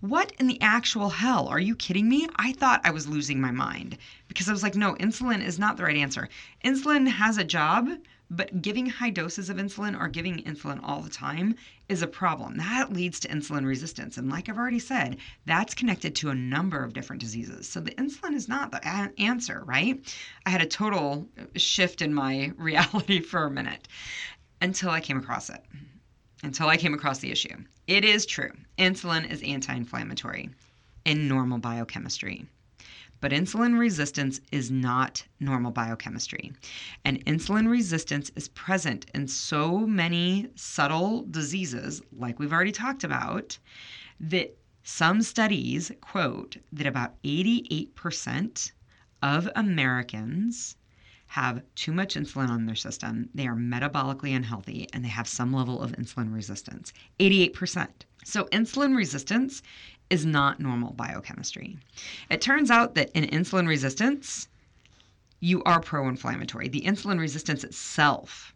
What 0.00 0.32
in 0.38 0.46
the 0.46 0.60
actual 0.62 1.10
hell? 1.10 1.46
Are 1.48 1.60
you 1.60 1.76
kidding 1.76 2.08
me? 2.08 2.26
I 2.36 2.52
thought 2.54 2.80
I 2.84 2.90
was 2.90 3.06
losing 3.06 3.38
my 3.38 3.50
mind 3.50 3.98
because 4.28 4.48
I 4.48 4.52
was 4.52 4.62
like, 4.62 4.74
no, 4.74 4.94
insulin 4.94 5.44
is 5.44 5.58
not 5.58 5.76
the 5.76 5.82
right 5.82 5.96
answer. 5.96 6.30
Insulin 6.64 7.06
has 7.06 7.36
a 7.36 7.44
job, 7.44 7.86
but 8.30 8.62
giving 8.62 8.86
high 8.86 9.10
doses 9.10 9.50
of 9.50 9.58
insulin 9.58 10.00
or 10.00 10.08
giving 10.08 10.38
insulin 10.44 10.80
all 10.82 11.02
the 11.02 11.10
time 11.10 11.54
is 11.90 12.00
a 12.00 12.06
problem. 12.06 12.56
That 12.56 12.90
leads 12.90 13.20
to 13.20 13.28
insulin 13.28 13.66
resistance. 13.66 14.16
And 14.16 14.30
like 14.30 14.48
I've 14.48 14.56
already 14.56 14.78
said, 14.78 15.18
that's 15.44 15.74
connected 15.74 16.14
to 16.16 16.30
a 16.30 16.34
number 16.34 16.82
of 16.82 16.94
different 16.94 17.20
diseases. 17.20 17.68
So 17.68 17.80
the 17.80 17.94
insulin 17.96 18.32
is 18.32 18.48
not 18.48 18.70
the 18.70 18.78
a- 18.78 19.12
answer, 19.20 19.62
right? 19.66 20.02
I 20.46 20.50
had 20.50 20.62
a 20.62 20.66
total 20.66 21.28
shift 21.56 22.00
in 22.00 22.14
my 22.14 22.52
reality 22.56 23.20
for 23.20 23.44
a 23.44 23.50
minute 23.50 23.86
until 24.62 24.88
I 24.88 25.00
came 25.00 25.18
across 25.18 25.50
it 25.50 25.62
until 26.42 26.68
I 26.68 26.76
came 26.76 26.94
across 26.94 27.18
the 27.18 27.30
issue. 27.30 27.56
It 27.86 28.04
is 28.04 28.26
true. 28.26 28.50
Insulin 28.78 29.30
is 29.30 29.42
anti 29.42 29.74
inflammatory 29.74 30.50
in 31.04 31.28
normal 31.28 31.58
biochemistry. 31.58 32.46
But 33.20 33.32
insulin 33.32 33.78
resistance 33.78 34.40
is 34.50 34.70
not 34.70 35.26
normal 35.40 35.72
biochemistry. 35.72 36.52
And 37.04 37.22
insulin 37.26 37.68
resistance 37.70 38.30
is 38.34 38.48
present 38.48 39.06
in 39.14 39.28
so 39.28 39.78
many 39.80 40.48
subtle 40.54 41.26
diseases, 41.30 42.00
like 42.16 42.38
we've 42.38 42.52
already 42.52 42.72
talked 42.72 43.04
about, 43.04 43.58
that 44.20 44.56
some 44.82 45.20
studies 45.20 45.92
quote 46.00 46.56
that 46.72 46.86
about 46.86 47.22
88% 47.22 48.72
of 49.22 49.50
Americans 49.54 50.76
have 51.30 51.62
too 51.76 51.92
much 51.92 52.16
insulin 52.16 52.48
on 52.48 52.66
their 52.66 52.74
system. 52.74 53.28
They 53.32 53.46
are 53.46 53.54
metabolically 53.54 54.34
unhealthy 54.34 54.88
and 54.92 55.04
they 55.04 55.08
have 55.08 55.28
some 55.28 55.52
level 55.52 55.80
of 55.80 55.92
insulin 55.92 56.34
resistance. 56.34 56.92
88%. 57.20 57.86
So, 58.24 58.46
insulin 58.46 58.96
resistance 58.96 59.62
is 60.10 60.26
not 60.26 60.58
normal 60.58 60.92
biochemistry. 60.92 61.78
It 62.30 62.40
turns 62.40 62.68
out 62.68 62.96
that 62.96 63.12
in 63.12 63.22
insulin 63.26 63.68
resistance, 63.68 64.48
you 65.38 65.62
are 65.62 65.80
pro 65.80 66.08
inflammatory. 66.08 66.66
The 66.66 66.80
insulin 66.80 67.20
resistance 67.20 67.62
itself 67.62 68.52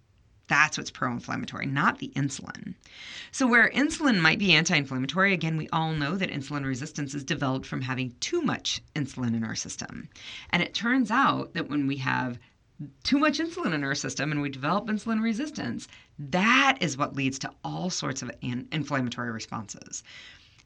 that's 0.48 0.76
what's 0.76 0.90
pro 0.90 1.12
inflammatory, 1.12 1.66
not 1.66 2.00
the 2.00 2.12
insulin. 2.16 2.74
So, 3.30 3.46
where 3.46 3.70
insulin 3.70 4.20
might 4.20 4.38
be 4.38 4.52
anti 4.52 4.76
inflammatory, 4.76 5.32
again, 5.32 5.56
we 5.56 5.68
all 5.70 5.92
know 5.92 6.16
that 6.16 6.30
insulin 6.30 6.66
resistance 6.66 7.14
is 7.14 7.24
developed 7.24 7.66
from 7.66 7.80
having 7.80 8.14
too 8.20 8.42
much 8.42 8.82
insulin 8.94 9.34
in 9.34 9.44
our 9.44 9.54
system. 9.54 10.08
And 10.50 10.60
it 10.60 10.74
turns 10.74 11.10
out 11.10 11.54
that 11.54 11.70
when 11.70 11.86
we 11.86 11.96
have 11.98 12.38
too 13.02 13.18
much 13.18 13.38
insulin 13.38 13.72
in 13.72 13.84
our 13.84 13.94
system 13.94 14.32
and 14.32 14.42
we 14.42 14.48
develop 14.48 14.86
insulin 14.86 15.22
resistance, 15.22 15.88
that 16.18 16.78
is 16.80 16.96
what 16.96 17.14
leads 17.14 17.38
to 17.40 17.50
all 17.62 17.90
sorts 17.90 18.22
of 18.22 18.30
inflammatory 18.42 19.30
responses. 19.30 20.02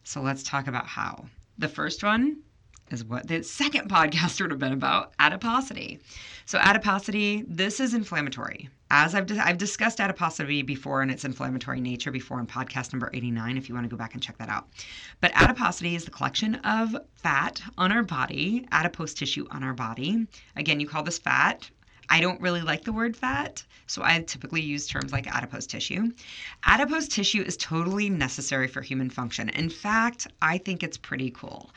So, 0.05 0.23
let's 0.23 0.43
talk 0.43 0.67
about 0.67 0.87
how. 0.87 1.27
The 1.59 1.69
first 1.69 2.03
one 2.03 2.39
is 2.91 3.05
what 3.05 3.27
the 3.27 3.43
second 3.43 3.91
podcast 3.91 4.41
would 4.41 4.51
have 4.51 4.61
been 4.61 4.73
about 4.73 5.13
adiposity. 5.19 6.01
So, 6.47 6.59
adiposity, 6.59 7.45
this 7.47 7.81
is 7.81 7.95
inflammatory. 7.95 8.69
As 8.91 9.15
I've, 9.15 9.31
I've 9.39 9.59
discussed 9.59 10.01
adiposity 10.01 10.63
before 10.63 11.03
and 11.03 11.11
its 11.11 11.27
inflammatory 11.27 11.81
nature 11.81 12.11
before 12.11 12.41
in 12.41 12.47
podcast 12.47 12.93
number 12.93 13.11
89, 13.13 13.59
if 13.59 13.69
you 13.69 13.75
want 13.75 13.85
to 13.85 13.91
go 13.91 13.99
back 13.99 14.15
and 14.15 14.23
check 14.23 14.39
that 14.39 14.49
out. 14.49 14.69
But 15.21 15.33
adiposity 15.35 15.95
is 15.95 16.07
the 16.07 16.11
collection 16.11 16.55
of 16.57 16.97
fat 17.17 17.61
on 17.77 17.93
our 17.93 18.03
body, 18.03 18.67
adipose 18.71 19.13
tissue 19.13 19.47
on 19.51 19.63
our 19.63 19.75
body. 19.75 20.27
Again, 20.57 20.81
you 20.81 20.89
call 20.89 21.03
this 21.03 21.19
fat. 21.19 21.71
I 22.11 22.21
don't 22.21 22.41
really 22.41 22.63
like 22.63 22.85
the 22.85 22.93
word 22.93 23.17
fat, 23.17 23.63
so 23.87 24.03
I 24.03 24.21
typically 24.21 24.63
use 24.63 24.87
terms 24.87 25.13
like 25.13 25.27
adipose 25.27 25.67
tissue. 25.67 26.13
Adipose 26.65 27.09
tissue 27.09 27.43
is 27.43 27.57
totally 27.57 28.09
necessary 28.09 28.67
for 28.67 28.81
human 28.81 29.11
function. 29.11 29.49
In 29.51 29.69
fact, 29.69 30.27
I 30.41 30.59
think 30.59 30.83
it's 30.83 30.97
pretty 30.97 31.31
cool. 31.31 31.71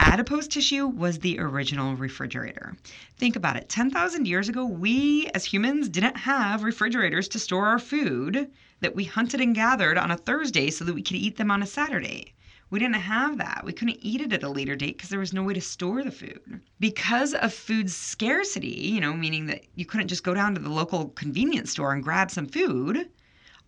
Adipose 0.00 0.46
tissue 0.46 0.86
was 0.86 1.18
the 1.18 1.40
original 1.40 1.96
refrigerator. 1.96 2.76
Think 3.16 3.34
about 3.34 3.56
it 3.56 3.68
10,000 3.68 4.28
years 4.28 4.48
ago, 4.48 4.64
we 4.64 5.26
as 5.34 5.44
humans 5.44 5.88
didn't 5.88 6.16
have 6.16 6.62
refrigerators 6.62 7.26
to 7.28 7.38
store 7.38 7.66
our 7.66 7.78
food 7.80 8.50
that 8.80 8.94
we 8.94 9.04
hunted 9.04 9.40
and 9.40 9.54
gathered 9.54 9.98
on 9.98 10.10
a 10.10 10.16
Thursday 10.16 10.70
so 10.70 10.84
that 10.84 10.94
we 10.94 11.02
could 11.02 11.16
eat 11.16 11.36
them 11.36 11.50
on 11.50 11.62
a 11.62 11.66
Saturday. 11.66 12.34
We 12.70 12.78
didn't 12.78 12.96
have 12.96 13.38
that. 13.38 13.62
We 13.64 13.72
couldn't 13.72 13.98
eat 14.02 14.20
it 14.20 14.32
at 14.32 14.42
a 14.42 14.48
later 14.48 14.76
date 14.76 14.98
because 14.98 15.08
there 15.08 15.18
was 15.18 15.32
no 15.32 15.42
way 15.42 15.54
to 15.54 15.60
store 15.60 16.04
the 16.04 16.10
food. 16.10 16.60
Because 16.78 17.32
of 17.32 17.54
food 17.54 17.90
scarcity, 17.90 18.68
you 18.68 19.00
know, 19.00 19.14
meaning 19.14 19.46
that 19.46 19.64
you 19.74 19.86
couldn't 19.86 20.08
just 20.08 20.22
go 20.22 20.34
down 20.34 20.54
to 20.54 20.60
the 20.60 20.68
local 20.68 21.08
convenience 21.08 21.70
store 21.70 21.92
and 21.92 22.02
grab 22.02 22.30
some 22.30 22.46
food, 22.46 23.08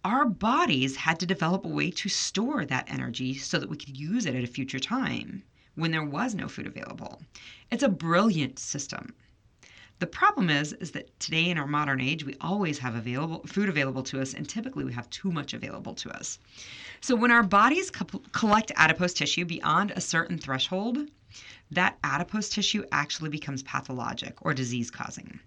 our 0.04 0.26
bodies 0.26 0.96
had 0.96 1.18
to 1.20 1.26
develop 1.26 1.64
a 1.64 1.68
way 1.68 1.90
to 1.90 2.08
store 2.08 2.64
that 2.66 2.90
energy 2.90 3.34
so 3.34 3.58
that 3.58 3.70
we 3.70 3.76
could 3.76 3.96
use 3.98 4.26
it 4.26 4.34
at 4.34 4.44
a 4.44 4.46
future 4.46 4.78
time 4.78 5.44
when 5.76 5.90
there 5.90 6.04
was 6.04 6.34
no 6.34 6.48
food 6.48 6.66
available. 6.66 7.22
It's 7.70 7.82
a 7.82 7.88
brilliant 7.88 8.58
system. 8.58 9.14
The 10.00 10.06
problem 10.06 10.48
is 10.48 10.72
is 10.72 10.92
that 10.92 11.20
today 11.20 11.50
in 11.50 11.58
our 11.58 11.66
modern 11.66 12.00
age 12.00 12.24
we 12.24 12.34
always 12.40 12.78
have 12.78 12.94
available 12.94 13.42
food 13.46 13.68
available 13.68 14.02
to 14.04 14.18
us 14.18 14.32
and 14.32 14.48
typically 14.48 14.82
we 14.82 14.94
have 14.94 15.10
too 15.10 15.30
much 15.30 15.52
available 15.52 15.94
to 15.96 16.10
us. 16.10 16.38
So 17.02 17.14
when 17.14 17.30
our 17.30 17.42
bodies 17.42 17.90
co- 17.90 18.22
collect 18.32 18.72
adipose 18.76 19.12
tissue 19.12 19.44
beyond 19.44 19.90
a 19.90 20.00
certain 20.00 20.38
threshold, 20.38 21.10
that 21.70 21.98
adipose 22.02 22.48
tissue 22.48 22.82
actually 22.92 23.28
becomes 23.28 23.62
pathologic 23.62 24.34
or 24.40 24.54
disease 24.54 24.90
causing. 24.90 25.38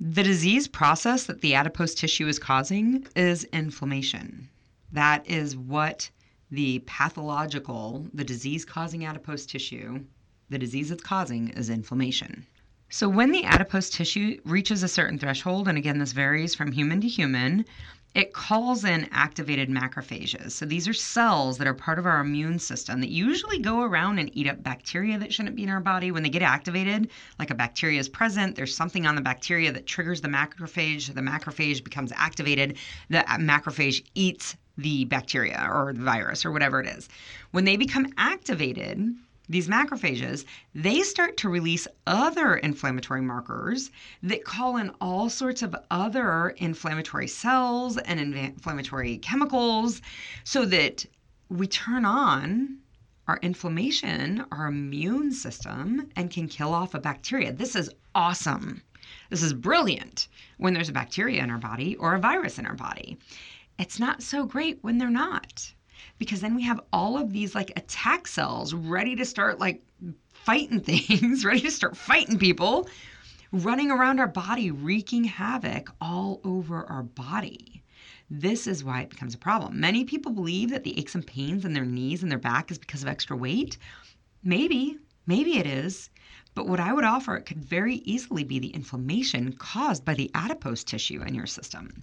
The 0.00 0.24
disease 0.24 0.66
process 0.66 1.24
that 1.26 1.40
the 1.40 1.54
adipose 1.54 1.94
tissue 1.94 2.26
is 2.26 2.40
causing 2.40 3.06
is 3.14 3.44
inflammation. 3.44 4.50
That 4.90 5.24
is 5.24 5.56
what 5.56 6.10
the 6.50 6.80
pathological, 6.80 8.08
the 8.12 8.24
disease 8.24 8.64
causing 8.64 9.04
adipose 9.04 9.46
tissue, 9.46 10.04
the 10.50 10.58
disease 10.58 10.90
it's 10.90 11.02
causing 11.02 11.50
is 11.50 11.70
inflammation. 11.70 12.44
So, 12.88 13.08
when 13.08 13.32
the 13.32 13.44
adipose 13.44 13.90
tissue 13.90 14.40
reaches 14.44 14.84
a 14.84 14.88
certain 14.88 15.18
threshold, 15.18 15.66
and 15.66 15.76
again, 15.76 15.98
this 15.98 16.12
varies 16.12 16.54
from 16.54 16.70
human 16.70 17.00
to 17.00 17.08
human, 17.08 17.64
it 18.14 18.32
calls 18.32 18.84
in 18.84 19.08
activated 19.10 19.68
macrophages. 19.68 20.52
So, 20.52 20.66
these 20.66 20.86
are 20.86 20.92
cells 20.92 21.58
that 21.58 21.66
are 21.66 21.74
part 21.74 21.98
of 21.98 22.06
our 22.06 22.20
immune 22.20 22.60
system 22.60 23.00
that 23.00 23.10
usually 23.10 23.58
go 23.58 23.82
around 23.82 24.20
and 24.20 24.30
eat 24.34 24.46
up 24.46 24.62
bacteria 24.62 25.18
that 25.18 25.32
shouldn't 25.32 25.56
be 25.56 25.64
in 25.64 25.68
our 25.68 25.80
body. 25.80 26.12
When 26.12 26.22
they 26.22 26.28
get 26.28 26.42
activated, 26.42 27.10
like 27.40 27.50
a 27.50 27.56
bacteria 27.56 27.98
is 27.98 28.08
present, 28.08 28.54
there's 28.54 28.76
something 28.76 29.04
on 29.04 29.16
the 29.16 29.20
bacteria 29.20 29.72
that 29.72 29.86
triggers 29.86 30.20
the 30.20 30.28
macrophage. 30.28 31.12
The 31.12 31.20
macrophage 31.20 31.82
becomes 31.82 32.12
activated. 32.14 32.78
The 33.10 33.24
macrophage 33.28 34.04
eats 34.14 34.56
the 34.78 35.06
bacteria 35.06 35.68
or 35.72 35.92
the 35.92 36.02
virus 36.02 36.44
or 36.44 36.52
whatever 36.52 36.80
it 36.80 36.86
is. 36.86 37.08
When 37.50 37.64
they 37.64 37.76
become 37.76 38.12
activated, 38.16 39.16
these 39.48 39.68
macrophages, 39.68 40.44
they 40.74 41.02
start 41.02 41.36
to 41.38 41.48
release 41.48 41.86
other 42.06 42.56
inflammatory 42.56 43.20
markers 43.20 43.90
that 44.22 44.44
call 44.44 44.76
in 44.76 44.90
all 45.00 45.30
sorts 45.30 45.62
of 45.62 45.76
other 45.90 46.50
inflammatory 46.56 47.28
cells 47.28 47.96
and 47.98 48.18
inflammatory 48.20 49.18
chemicals 49.18 50.02
so 50.44 50.64
that 50.64 51.06
we 51.48 51.66
turn 51.66 52.04
on 52.04 52.78
our 53.28 53.38
inflammation, 53.42 54.44
our 54.52 54.66
immune 54.66 55.32
system, 55.32 56.08
and 56.16 56.30
can 56.30 56.48
kill 56.48 56.72
off 56.72 56.94
a 56.94 56.98
bacteria. 56.98 57.52
This 57.52 57.76
is 57.76 57.90
awesome. 58.14 58.82
This 59.30 59.42
is 59.42 59.52
brilliant 59.52 60.28
when 60.58 60.74
there's 60.74 60.88
a 60.88 60.92
bacteria 60.92 61.42
in 61.42 61.50
our 61.50 61.58
body 61.58 61.96
or 61.96 62.14
a 62.14 62.20
virus 62.20 62.58
in 62.58 62.66
our 62.66 62.74
body. 62.74 63.16
It's 63.78 63.98
not 64.00 64.22
so 64.22 64.44
great 64.44 64.78
when 64.82 64.98
they're 64.98 65.10
not 65.10 65.72
because 66.18 66.40
then 66.40 66.54
we 66.54 66.62
have 66.62 66.80
all 66.92 67.16
of 67.18 67.32
these 67.32 67.54
like 67.54 67.70
attack 67.76 68.26
cells 68.26 68.74
ready 68.74 69.16
to 69.16 69.24
start 69.24 69.58
like 69.58 69.82
fighting 70.32 70.80
things, 71.08 71.44
ready 71.44 71.60
to 71.60 71.70
start 71.70 71.96
fighting 71.96 72.38
people, 72.38 72.88
running 73.52 73.90
around 73.90 74.20
our 74.20 74.28
body, 74.28 74.70
wreaking 74.70 75.24
havoc 75.24 75.90
all 76.00 76.40
over 76.44 76.84
our 76.84 77.02
body. 77.02 77.82
This 78.28 78.66
is 78.66 78.82
why 78.82 79.02
it 79.02 79.10
becomes 79.10 79.34
a 79.34 79.38
problem. 79.38 79.78
Many 79.78 80.04
people 80.04 80.32
believe 80.32 80.70
that 80.70 80.82
the 80.82 80.98
aches 80.98 81.14
and 81.14 81.26
pains 81.26 81.64
in 81.64 81.72
their 81.72 81.84
knees 81.84 82.22
and 82.22 82.30
their 82.30 82.38
back 82.38 82.70
is 82.70 82.78
because 82.78 83.02
of 83.02 83.08
extra 83.08 83.36
weight. 83.36 83.78
Maybe, 84.42 84.98
maybe 85.26 85.58
it 85.58 85.66
is. 85.66 86.10
But 86.54 86.66
what 86.66 86.80
I 86.80 86.92
would 86.92 87.04
offer, 87.04 87.36
it 87.36 87.46
could 87.46 87.64
very 87.64 87.96
easily 87.96 88.42
be 88.42 88.58
the 88.58 88.68
inflammation 88.74 89.52
caused 89.52 90.04
by 90.04 90.14
the 90.14 90.30
adipose 90.34 90.82
tissue 90.82 91.22
in 91.22 91.34
your 91.34 91.46
system. 91.46 92.02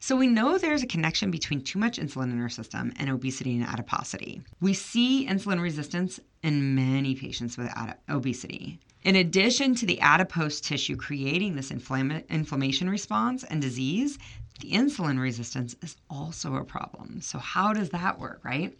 So 0.00 0.16
we 0.16 0.26
know 0.26 0.58
there's 0.58 0.82
a 0.82 0.86
connection 0.86 1.30
between 1.30 1.62
too 1.62 1.78
much 1.78 1.98
insulin 1.98 2.32
in 2.32 2.40
our 2.40 2.48
system 2.48 2.92
and 2.96 3.10
obesity 3.10 3.56
and 3.56 3.66
adiposity. 3.66 4.42
We 4.60 4.74
see 4.74 5.26
insulin 5.26 5.60
resistance 5.60 6.20
in 6.42 6.74
many 6.74 7.14
patients 7.14 7.56
with 7.56 7.68
ad- 7.74 7.96
obesity. 8.08 8.78
In 9.02 9.16
addition 9.16 9.74
to 9.76 9.86
the 9.86 10.00
adipose 10.00 10.60
tissue 10.60 10.96
creating 10.96 11.56
this 11.56 11.70
inflama- 11.70 12.28
inflammation 12.28 12.90
response 12.90 13.44
and 13.44 13.62
disease, 13.62 14.18
the 14.60 14.72
insulin 14.72 15.20
resistance 15.20 15.76
is 15.82 15.96
also 16.10 16.56
a 16.56 16.64
problem. 16.64 17.20
So, 17.20 17.38
how 17.38 17.72
does 17.72 17.90
that 17.90 18.18
work, 18.18 18.40
right? 18.42 18.76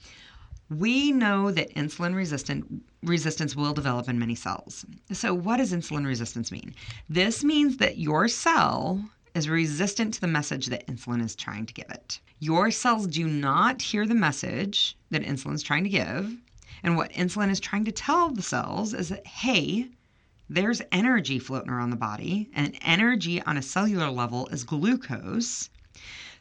We 0.68 1.12
know 1.12 1.52
that 1.52 1.73
insulin 1.75 2.14
resistant 2.14 2.82
resistance 3.02 3.54
will 3.54 3.73
develop 3.73 4.08
in 4.08 4.18
many 4.18 4.35
cells. 4.35 4.85
So, 5.12 5.32
what 5.32 5.58
does 5.58 5.73
insulin 5.73 6.06
resistance 6.06 6.50
mean? 6.50 6.75
This 7.08 7.44
means 7.44 7.76
that 7.76 7.99
your 7.99 8.26
cell 8.26 9.08
is 9.37 9.50
resistant 9.50 10.14
to 10.14 10.21
the 10.21 10.26
message 10.26 10.66
that 10.69 10.87
insulin 10.87 11.23
is 11.23 11.37
trying 11.37 11.66
to 11.66 11.75
give 11.75 11.90
it. 11.90 12.21
Your 12.38 12.71
cells 12.71 13.07
do 13.07 13.28
not 13.28 13.83
hear 13.83 14.07
the 14.07 14.14
message 14.14 14.97
that 15.11 15.23
insulin 15.23 15.52
is 15.52 15.62
trying 15.62 15.85
to 15.85 15.90
give. 15.90 16.35
And 16.83 16.97
what 16.97 17.12
insulin 17.12 17.50
is 17.50 17.61
trying 17.61 17.85
to 17.85 17.93
tell 17.93 18.31
the 18.31 18.40
cells 18.40 18.95
is 18.95 19.11
that, 19.11 19.26
hey, 19.26 19.90
there's 20.49 20.81
energy 20.90 21.38
floating 21.38 21.71
around 21.71 21.90
the 21.90 21.97
body, 21.97 22.49
and 22.55 22.78
energy 22.81 23.43
on 23.43 23.59
a 23.59 23.62
cellular 23.62 24.11
level 24.11 24.47
is 24.49 24.64
glucose. 24.64 25.69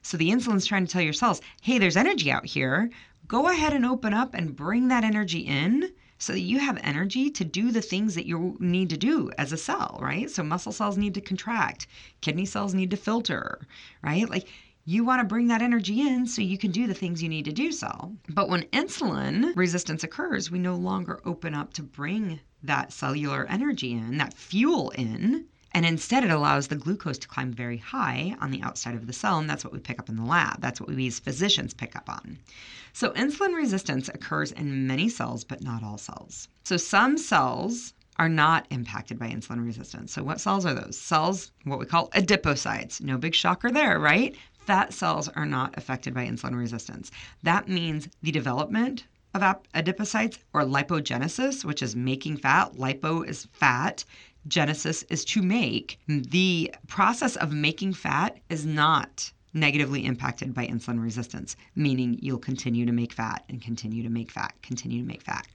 So 0.01 0.15
the 0.15 0.29
insulin's 0.29 0.65
trying 0.65 0.85
to 0.85 0.91
tell 0.91 1.01
your 1.01 1.11
cells, 1.11 1.41
hey, 1.61 1.79
there's 1.79 1.97
energy 1.97 2.31
out 2.31 2.45
here. 2.45 2.89
Go 3.27 3.49
ahead 3.49 3.73
and 3.73 3.85
open 3.85 4.13
up 4.13 4.33
and 4.33 4.55
bring 4.55 4.87
that 4.87 5.03
energy 5.03 5.39
in 5.39 5.91
so 6.25 6.33
that 6.33 6.39
you 6.39 6.57
have 6.57 6.79
energy 6.81 7.29
to 7.29 7.45
do 7.45 7.71
the 7.71 7.83
things 7.83 8.15
that 8.15 8.25
you 8.25 8.57
need 8.59 8.89
to 8.89 8.97
do 8.97 9.29
as 9.37 9.51
a 9.51 9.57
cell, 9.57 9.99
right? 10.01 10.27
So 10.27 10.41
muscle 10.41 10.71
cells 10.71 10.97
need 10.97 11.13
to 11.13 11.21
contract, 11.21 11.85
kidney 12.21 12.47
cells 12.47 12.73
need 12.73 12.89
to 12.89 12.97
filter, 12.97 13.67
right? 14.01 14.27
Like 14.27 14.47
you 14.85 15.05
want 15.05 15.21
to 15.21 15.27
bring 15.27 15.49
that 15.49 15.61
energy 15.61 16.01
in 16.01 16.25
so 16.25 16.41
you 16.41 16.57
can 16.57 16.71
do 16.71 16.87
the 16.87 16.95
things 16.95 17.21
you 17.21 17.29
need 17.29 17.45
to 17.45 17.51
do 17.51 17.71
so. 17.71 18.11
But 18.27 18.49
when 18.49 18.63
insulin 18.63 19.55
resistance 19.55 20.03
occurs, 20.03 20.49
we 20.49 20.57
no 20.57 20.75
longer 20.75 21.21
open 21.25 21.53
up 21.53 21.73
to 21.73 21.83
bring 21.83 22.39
that 22.63 22.91
cellular 22.91 23.45
energy 23.47 23.91
in, 23.91 24.17
that 24.17 24.33
fuel 24.33 24.89
in. 24.91 25.45
And 25.75 25.85
instead, 25.85 26.23
it 26.23 26.31
allows 26.31 26.69
the 26.69 26.77
glucose 26.77 27.17
to 27.19 27.27
climb 27.27 27.51
very 27.51 27.77
high 27.77 28.37
on 28.39 28.49
the 28.49 28.61
outside 28.61 28.95
of 28.95 29.07
the 29.07 29.13
cell. 29.13 29.37
And 29.37 29.49
that's 29.49 29.65
what 29.65 29.73
we 29.73 29.79
pick 29.79 29.99
up 29.99 30.07
in 30.07 30.15
the 30.15 30.23
lab. 30.23 30.61
That's 30.61 30.79
what 30.79 30.89
we 30.89 31.05
as 31.05 31.19
physicians 31.19 31.73
pick 31.73 31.97
up 31.97 32.09
on. 32.09 32.39
So, 32.93 33.11
insulin 33.11 33.53
resistance 33.53 34.07
occurs 34.07 34.53
in 34.53 34.87
many 34.87 35.09
cells, 35.09 35.43
but 35.43 35.61
not 35.61 35.83
all 35.83 35.97
cells. 35.97 36.47
So, 36.63 36.77
some 36.77 37.17
cells 37.17 37.93
are 38.17 38.29
not 38.29 38.65
impacted 38.69 39.19
by 39.19 39.27
insulin 39.27 39.65
resistance. 39.65 40.13
So, 40.13 40.23
what 40.23 40.39
cells 40.39 40.65
are 40.65 40.73
those? 40.73 40.97
Cells, 40.97 41.51
what 41.65 41.77
we 41.77 41.85
call 41.85 42.09
adipocytes. 42.11 43.01
No 43.01 43.17
big 43.17 43.35
shocker 43.35 43.69
there, 43.69 43.99
right? 43.99 44.33
fat 44.65 44.91
cells 44.93 45.29
are 45.29 45.45
not 45.45 45.77
affected 45.77 46.13
by 46.13 46.25
insulin 46.25 46.57
resistance. 46.57 47.11
That 47.43 47.67
means 47.67 48.09
the 48.23 48.31
development 48.31 49.05
of 49.35 49.41
adipocytes 49.75 50.39
or 50.53 50.63
lipogenesis, 50.63 51.63
which 51.63 51.83
is 51.83 51.95
making 51.95 52.37
fat, 52.37 52.73
lipo 52.73 53.27
is 53.27 53.47
fat, 53.51 54.05
genesis 54.47 55.03
is 55.03 55.25
to 55.25 55.41
make. 55.41 55.99
The 56.07 56.73
process 56.87 57.35
of 57.35 57.51
making 57.51 57.93
fat 57.93 58.37
is 58.49 58.65
not 58.65 59.31
negatively 59.53 60.05
impacted 60.05 60.53
by 60.53 60.67
insulin 60.67 61.01
resistance, 61.01 61.55
meaning 61.75 62.19
you'll 62.21 62.37
continue 62.37 62.85
to 62.85 62.91
make 62.91 63.13
fat 63.13 63.43
and 63.49 63.61
continue 63.61 64.03
to 64.03 64.09
make 64.09 64.29
fat, 64.29 64.53
continue 64.61 65.01
to 65.01 65.07
make 65.07 65.23
fat. 65.23 65.47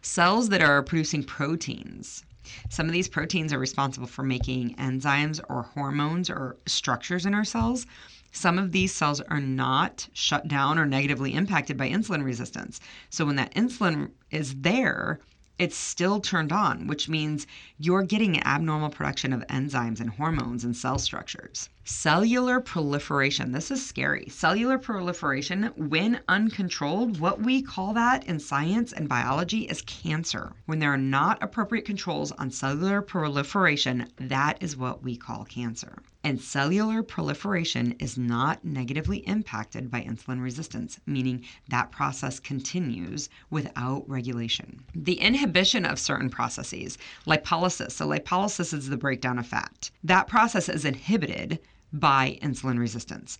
Cells 0.00 0.48
that 0.48 0.62
are 0.62 0.82
producing 0.82 1.22
proteins, 1.22 2.24
some 2.70 2.86
of 2.86 2.92
these 2.92 3.08
proteins 3.08 3.52
are 3.52 3.58
responsible 3.58 4.06
for 4.06 4.22
making 4.22 4.74
enzymes 4.76 5.40
or 5.48 5.62
hormones 5.62 6.28
or 6.28 6.56
structures 6.66 7.26
in 7.26 7.34
our 7.34 7.44
cells. 7.44 7.86
Some 8.32 8.58
of 8.58 8.72
these 8.72 8.92
cells 8.92 9.20
are 9.20 9.40
not 9.40 10.08
shut 10.12 10.48
down 10.48 10.78
or 10.78 10.86
negatively 10.86 11.34
impacted 11.34 11.76
by 11.76 11.90
insulin 11.90 12.24
resistance. 12.24 12.80
So 13.10 13.26
when 13.26 13.36
that 13.36 13.54
insulin 13.54 14.10
is 14.30 14.54
there, 14.56 15.20
it's 15.58 15.76
still 15.76 16.20
turned 16.20 16.52
on, 16.52 16.86
which 16.86 17.08
means 17.08 17.46
you're 17.78 18.02
getting 18.02 18.42
abnormal 18.42 18.90
production 18.90 19.32
of 19.32 19.46
enzymes 19.48 20.00
and 20.00 20.10
hormones 20.10 20.64
and 20.64 20.76
cell 20.76 20.98
structures. 20.98 21.68
Cellular 21.84 22.60
proliferation. 22.60 23.52
This 23.52 23.70
is 23.70 23.84
scary. 23.84 24.28
Cellular 24.28 24.78
proliferation, 24.78 25.64
when 25.76 26.20
uncontrolled, 26.28 27.20
what 27.20 27.40
we 27.40 27.62
call 27.62 27.92
that 27.94 28.24
in 28.24 28.40
science 28.40 28.92
and 28.92 29.08
biology 29.08 29.62
is 29.62 29.82
cancer. 29.82 30.52
When 30.66 30.78
there 30.78 30.92
are 30.92 30.96
not 30.98 31.42
appropriate 31.42 31.84
controls 31.84 32.32
on 32.32 32.50
cellular 32.50 33.02
proliferation, 33.02 34.08
that 34.16 34.58
is 34.60 34.76
what 34.76 35.02
we 35.02 35.16
call 35.16 35.44
cancer 35.44 36.02
and 36.24 36.40
cellular 36.40 37.02
proliferation 37.02 37.92
is 37.98 38.16
not 38.16 38.64
negatively 38.64 39.18
impacted 39.18 39.90
by 39.90 40.02
insulin 40.02 40.40
resistance, 40.40 41.00
meaning 41.06 41.44
that 41.68 41.90
process 41.90 42.38
continues 42.38 43.28
without 43.50 44.08
regulation. 44.08 44.84
The 44.94 45.20
inhibition 45.20 45.84
of 45.84 45.98
certain 45.98 46.30
processes, 46.30 46.98
lipolysis, 47.26 47.92
so 47.92 48.08
lipolysis 48.08 48.72
is 48.72 48.88
the 48.88 48.96
breakdown 48.96 49.38
of 49.38 49.46
fat, 49.46 49.90
that 50.04 50.28
process 50.28 50.68
is 50.68 50.84
inhibited 50.84 51.58
by 51.92 52.38
insulin 52.42 52.78
resistance 52.78 53.38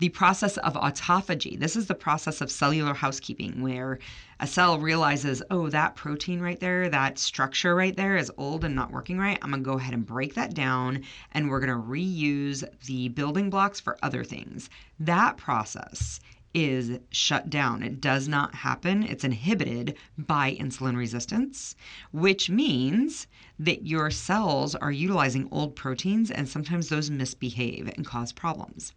the 0.00 0.08
process 0.08 0.56
of 0.56 0.74
autophagy. 0.74 1.58
This 1.58 1.76
is 1.76 1.86
the 1.86 1.94
process 1.94 2.40
of 2.40 2.50
cellular 2.50 2.94
housekeeping 2.94 3.60
where 3.60 3.98
a 4.40 4.46
cell 4.46 4.78
realizes, 4.78 5.42
oh, 5.50 5.68
that 5.68 5.94
protein 5.94 6.40
right 6.40 6.58
there, 6.58 6.88
that 6.88 7.18
structure 7.18 7.74
right 7.74 7.94
there 7.94 8.16
is 8.16 8.32
old 8.38 8.64
and 8.64 8.74
not 8.74 8.90
working 8.90 9.18
right. 9.18 9.38
I'm 9.42 9.50
going 9.50 9.62
to 9.62 9.70
go 9.70 9.76
ahead 9.76 9.92
and 9.92 10.06
break 10.06 10.34
that 10.34 10.54
down 10.54 11.04
and 11.32 11.50
we're 11.50 11.60
going 11.60 11.78
to 11.78 11.88
reuse 11.88 12.64
the 12.86 13.08
building 13.10 13.50
blocks 13.50 13.78
for 13.78 13.98
other 14.02 14.24
things. 14.24 14.70
That 14.98 15.36
process 15.36 16.18
is 16.52 16.98
shut 17.10 17.48
down. 17.48 17.82
It 17.82 18.00
does 18.00 18.26
not 18.28 18.54
happen. 18.54 19.02
It's 19.02 19.24
inhibited 19.24 19.96
by 20.18 20.54
insulin 20.54 20.96
resistance, 20.96 21.76
which 22.12 22.50
means 22.50 23.26
that 23.58 23.86
your 23.86 24.10
cells 24.10 24.74
are 24.74 24.90
utilizing 24.90 25.48
old 25.50 25.76
proteins 25.76 26.30
and 26.30 26.48
sometimes 26.48 26.88
those 26.88 27.10
misbehave 27.10 27.90
and 27.96 28.04
cause 28.06 28.32
problems. 28.32 28.92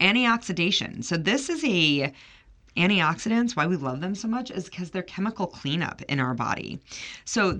Antioxidation. 0.00 1.04
So 1.04 1.16
this 1.16 1.48
is 1.48 1.64
a 1.64 2.12
antioxidants, 2.76 3.56
why 3.56 3.66
we 3.66 3.76
love 3.76 4.00
them 4.00 4.14
so 4.14 4.28
much 4.28 4.50
is 4.50 4.64
because 4.64 4.90
they're 4.90 5.02
chemical 5.02 5.46
cleanup 5.46 6.02
in 6.02 6.20
our 6.20 6.34
body. 6.34 6.78
So 7.24 7.58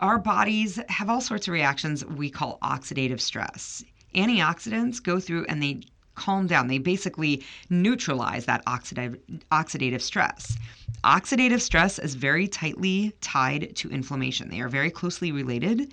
our 0.00 0.18
bodies 0.18 0.78
have 0.88 1.08
all 1.08 1.20
sorts 1.20 1.48
of 1.48 1.52
reactions 1.52 2.04
we 2.04 2.30
call 2.30 2.58
oxidative 2.62 3.20
stress. 3.20 3.84
Antioxidants 4.14 5.02
go 5.02 5.20
through 5.20 5.46
and 5.46 5.62
they 5.62 5.80
calm 6.18 6.46
down. 6.46 6.66
They 6.66 6.78
basically 6.78 7.44
neutralize 7.70 8.44
that 8.46 8.64
oxidative, 8.66 9.18
oxidative 9.50 10.02
stress. 10.02 10.56
Oxidative 11.04 11.60
stress 11.60 11.98
is 11.98 12.14
very 12.14 12.48
tightly 12.48 13.14
tied 13.20 13.74
to 13.76 13.88
inflammation, 13.88 14.50
they 14.50 14.60
are 14.60 14.68
very 14.68 14.90
closely 14.90 15.32
related. 15.32 15.92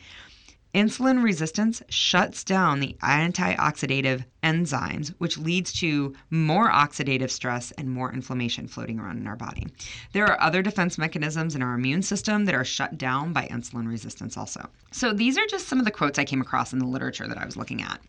Insulin 0.76 1.24
resistance 1.24 1.82
shuts 1.88 2.44
down 2.44 2.82
the 2.82 2.98
antioxidative 3.02 4.26
enzymes, 4.44 5.14
which 5.20 5.38
leads 5.38 5.72
to 5.72 6.14
more 6.30 6.70
oxidative 6.70 7.32
stress 7.32 7.72
and 7.78 7.90
more 7.90 8.12
inflammation 8.12 8.68
floating 8.68 9.00
around 9.00 9.18
in 9.18 9.26
our 9.26 9.38
body. 9.38 9.66
There 10.12 10.26
are 10.26 10.42
other 10.42 10.62
defense 10.62 10.98
mechanisms 10.98 11.56
in 11.56 11.62
our 11.62 11.76
immune 11.76 12.02
system 12.02 12.44
that 12.44 12.56
are 12.56 12.66
shut 12.66 12.98
down 12.98 13.32
by 13.32 13.48
insulin 13.48 13.88
resistance, 13.88 14.36
also. 14.36 14.68
So, 14.92 15.14
these 15.14 15.38
are 15.38 15.46
just 15.46 15.70
some 15.70 15.80
of 15.80 15.86
the 15.86 15.92
quotes 15.92 16.20
I 16.20 16.26
came 16.26 16.42
across 16.42 16.74
in 16.74 16.80
the 16.80 16.86
literature 16.86 17.26
that 17.26 17.38
I 17.38 17.46
was 17.46 17.56
looking 17.56 17.82
at. 17.82 18.02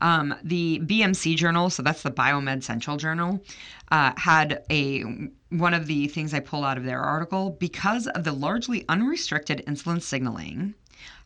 Um, 0.00 0.34
the 0.42 0.80
BMC 0.80 1.36
journal, 1.36 1.68
so 1.70 1.82
that's 1.82 2.02
the 2.02 2.10
Biomed 2.10 2.62
Central 2.62 2.96
journal, 2.96 3.42
uh, 3.90 4.12
had 4.16 4.64
a 4.70 5.04
one 5.50 5.74
of 5.74 5.86
the 5.86 6.06
things 6.06 6.32
I 6.32 6.40
pull 6.40 6.64
out 6.64 6.78
of 6.78 6.84
their 6.84 7.00
article 7.00 7.56
because 7.58 8.06
of 8.06 8.24
the 8.24 8.32
largely 8.32 8.84
unrestricted 8.88 9.64
insulin 9.66 10.00
signaling. 10.00 10.74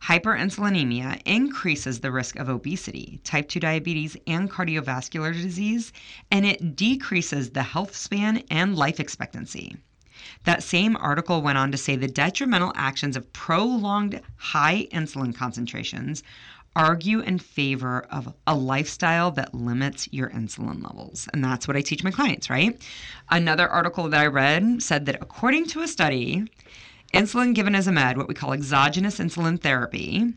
Hyperinsulinemia 0.03 1.21
increases 1.25 1.99
the 1.99 2.11
risk 2.11 2.37
of 2.37 2.49
obesity, 2.49 3.19
type 3.23 3.49
2 3.49 3.59
diabetes, 3.59 4.17
and 4.25 4.49
cardiovascular 4.49 5.33
disease, 5.33 5.91
and 6.31 6.45
it 6.45 6.75
decreases 6.75 7.49
the 7.49 7.63
health 7.63 7.95
span 7.95 8.43
and 8.49 8.75
life 8.75 8.99
expectancy. 8.99 9.75
That 10.45 10.63
same 10.63 10.95
article 10.95 11.41
went 11.41 11.57
on 11.57 11.71
to 11.71 11.77
say 11.77 11.95
the 11.95 12.07
detrimental 12.07 12.71
actions 12.75 13.17
of 13.17 13.33
prolonged 13.33 14.21
high 14.37 14.87
insulin 14.91 15.35
concentrations 15.35 16.23
argue 16.75 17.21
in 17.21 17.39
favor 17.39 18.05
of 18.11 18.33
a 18.47 18.55
lifestyle 18.55 19.31
that 19.31 19.53
limits 19.53 20.09
your 20.11 20.29
insulin 20.29 20.83
levels. 20.83 21.27
And 21.33 21.43
that's 21.43 21.67
what 21.67 21.77
I 21.77 21.81
teach 21.81 22.03
my 22.03 22.11
clients, 22.11 22.49
right? 22.49 22.79
Another 23.29 23.69
article 23.69 24.09
that 24.09 24.19
I 24.19 24.27
read 24.27 24.81
said 24.81 25.05
that 25.05 25.21
according 25.21 25.67
to 25.67 25.81
a 25.81 25.87
study, 25.87 26.43
insulin 27.13 27.55
given 27.55 27.75
as 27.75 27.87
a 27.87 27.91
med, 27.91 28.17
what 28.17 28.27
we 28.27 28.33
call 28.33 28.53
exogenous 28.53 29.19
insulin 29.19 29.61
therapy, 29.61 30.33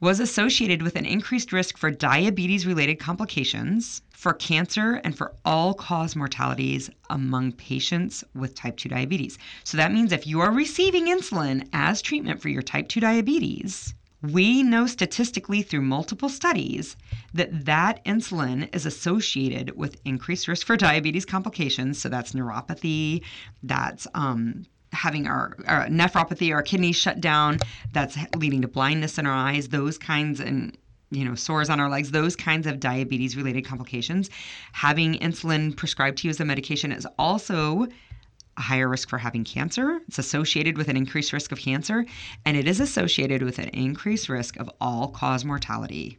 was 0.00 0.18
associated 0.18 0.82
with 0.82 0.96
an 0.96 1.06
increased 1.06 1.52
risk 1.52 1.78
for 1.78 1.88
diabetes 1.88 2.66
related 2.66 2.98
complications, 2.98 4.02
for 4.10 4.32
cancer, 4.32 5.00
and 5.04 5.16
for 5.16 5.32
all 5.44 5.74
cause 5.74 6.16
mortalities 6.16 6.90
among 7.08 7.52
patients 7.52 8.24
with 8.34 8.54
type 8.56 8.76
2 8.76 8.88
diabetes. 8.88 9.38
So 9.62 9.76
that 9.76 9.92
means 9.92 10.10
if 10.10 10.26
you 10.26 10.40
are 10.40 10.50
receiving 10.50 11.06
insulin 11.06 11.68
as 11.72 12.02
treatment 12.02 12.42
for 12.42 12.48
your 12.48 12.62
type 12.62 12.88
2 12.88 12.98
diabetes, 12.98 13.94
we 14.22 14.62
know 14.62 14.86
statistically 14.86 15.62
through 15.62 15.80
multiple 15.80 16.28
studies 16.28 16.96
that 17.34 17.64
that 17.64 18.04
insulin 18.04 18.72
is 18.74 18.86
associated 18.86 19.76
with 19.76 20.00
increased 20.04 20.46
risk 20.46 20.66
for 20.66 20.76
diabetes 20.76 21.24
complications. 21.24 22.00
So 22.00 22.08
that's 22.08 22.32
neuropathy, 22.32 23.22
that's 23.62 24.06
um, 24.14 24.64
having 24.92 25.26
our, 25.26 25.56
our 25.66 25.86
nephropathy, 25.88 26.54
our 26.54 26.62
kidneys 26.62 26.96
shut 26.96 27.20
down, 27.20 27.58
that's 27.92 28.16
leading 28.36 28.62
to 28.62 28.68
blindness 28.68 29.18
in 29.18 29.26
our 29.26 29.34
eyes, 29.34 29.68
those 29.68 29.98
kinds 29.98 30.38
and 30.38 30.76
you 31.10 31.26
know, 31.26 31.34
sores 31.34 31.68
on 31.68 31.78
our 31.78 31.90
legs, 31.90 32.10
those 32.10 32.34
kinds 32.34 32.66
of 32.66 32.80
diabetes 32.80 33.36
related 33.36 33.66
complications. 33.66 34.30
Having 34.72 35.18
insulin 35.18 35.76
prescribed 35.76 36.18
to 36.18 36.26
you 36.26 36.30
as 36.30 36.40
a 36.40 36.44
medication 36.44 36.90
is 36.90 37.06
also 37.18 37.86
a 38.56 38.60
higher 38.60 38.88
risk 38.88 39.08
for 39.08 39.18
having 39.18 39.44
cancer. 39.44 40.00
It's 40.08 40.18
associated 40.18 40.76
with 40.76 40.88
an 40.88 40.96
increased 40.96 41.32
risk 41.32 41.52
of 41.52 41.58
cancer, 41.58 42.04
and 42.44 42.56
it 42.56 42.68
is 42.68 42.80
associated 42.80 43.42
with 43.42 43.58
an 43.58 43.68
increased 43.68 44.28
risk 44.28 44.56
of 44.58 44.70
all 44.80 45.08
cause 45.08 45.44
mortality 45.44 46.18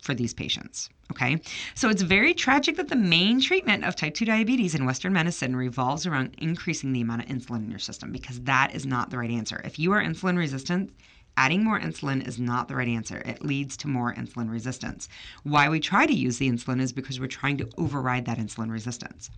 for 0.00 0.14
these 0.14 0.32
patients. 0.32 0.88
Okay, 1.12 1.40
so 1.74 1.88
it's 1.88 2.02
very 2.02 2.34
tragic 2.34 2.76
that 2.76 2.88
the 2.88 2.96
main 2.96 3.40
treatment 3.40 3.84
of 3.84 3.94
type 3.94 4.14
2 4.14 4.24
diabetes 4.24 4.74
in 4.74 4.84
Western 4.84 5.12
medicine 5.12 5.54
revolves 5.54 6.06
around 6.06 6.34
increasing 6.38 6.92
the 6.92 7.00
amount 7.00 7.22
of 7.22 7.28
insulin 7.28 7.64
in 7.64 7.70
your 7.70 7.78
system 7.78 8.10
because 8.10 8.40
that 8.42 8.74
is 8.74 8.86
not 8.86 9.10
the 9.10 9.18
right 9.18 9.30
answer. 9.30 9.60
If 9.64 9.78
you 9.78 9.92
are 9.92 10.02
insulin 10.02 10.36
resistant, 10.36 10.92
adding 11.36 11.62
more 11.62 11.78
insulin 11.78 12.26
is 12.26 12.40
not 12.40 12.66
the 12.66 12.74
right 12.74 12.88
answer. 12.88 13.22
It 13.24 13.44
leads 13.44 13.76
to 13.78 13.88
more 13.88 14.14
insulin 14.14 14.50
resistance. 14.50 15.08
Why 15.42 15.68
we 15.68 15.80
try 15.80 16.06
to 16.06 16.14
use 16.14 16.38
the 16.38 16.50
insulin 16.50 16.80
is 16.80 16.92
because 16.92 17.20
we're 17.20 17.26
trying 17.26 17.58
to 17.58 17.68
override 17.78 18.24
that 18.26 18.38
insulin 18.38 18.70
resistance. 18.70 19.30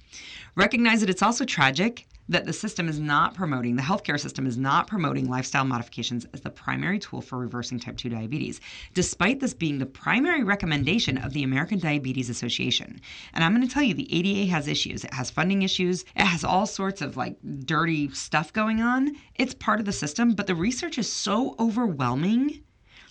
Recognize 0.55 1.01
that 1.01 1.11
it's 1.11 1.22
also 1.22 1.44
tragic 1.44 2.07
that 2.29 2.45
the 2.45 2.53
system 2.53 2.88
is 2.88 2.99
not 2.99 3.35
promoting, 3.35 3.77
the 3.77 3.83
healthcare 3.83 4.21
system 4.21 4.47
is 4.47 4.59
not 4.59 4.87
promoting 4.87 5.29
lifestyle 5.29 5.64
modifications 5.64 6.27
as 6.35 6.41
the 6.43 6.51
primary 6.51 6.99
tool 6.99 7.21
for 7.21 7.38
reversing 7.38 7.81
type 7.81 7.97
2 7.97 8.09
diabetes, 8.09 8.61
despite 8.95 9.41
this 9.41 9.55
being 9.55 9.79
the 9.79 9.87
primary 9.87 10.45
recommendation 10.45 11.19
of 11.19 11.33
the 11.33 11.43
American 11.43 11.79
Diabetes 11.79 12.29
Association. 12.29 13.01
And 13.33 13.43
I'm 13.43 13.55
going 13.55 13.67
to 13.67 13.73
tell 13.73 13.83
you, 13.83 13.95
the 13.95 14.12
ADA 14.14 14.51
has 14.51 14.69
issues. 14.69 15.05
It 15.05 15.14
has 15.14 15.31
funding 15.31 15.62
issues, 15.62 16.05
it 16.17 16.25
has 16.25 16.45
all 16.45 16.67
sorts 16.67 17.01
of 17.01 17.17
like 17.17 17.37
dirty 17.64 18.11
stuff 18.11 18.53
going 18.53 18.83
on. 18.83 19.17
It's 19.37 19.55
part 19.55 19.81
of 19.81 19.87
the 19.87 19.93
system, 19.93 20.35
but 20.35 20.47
the 20.47 20.55
research 20.55 20.99
is 20.99 21.11
so 21.11 21.55
overwhelming 21.59 22.62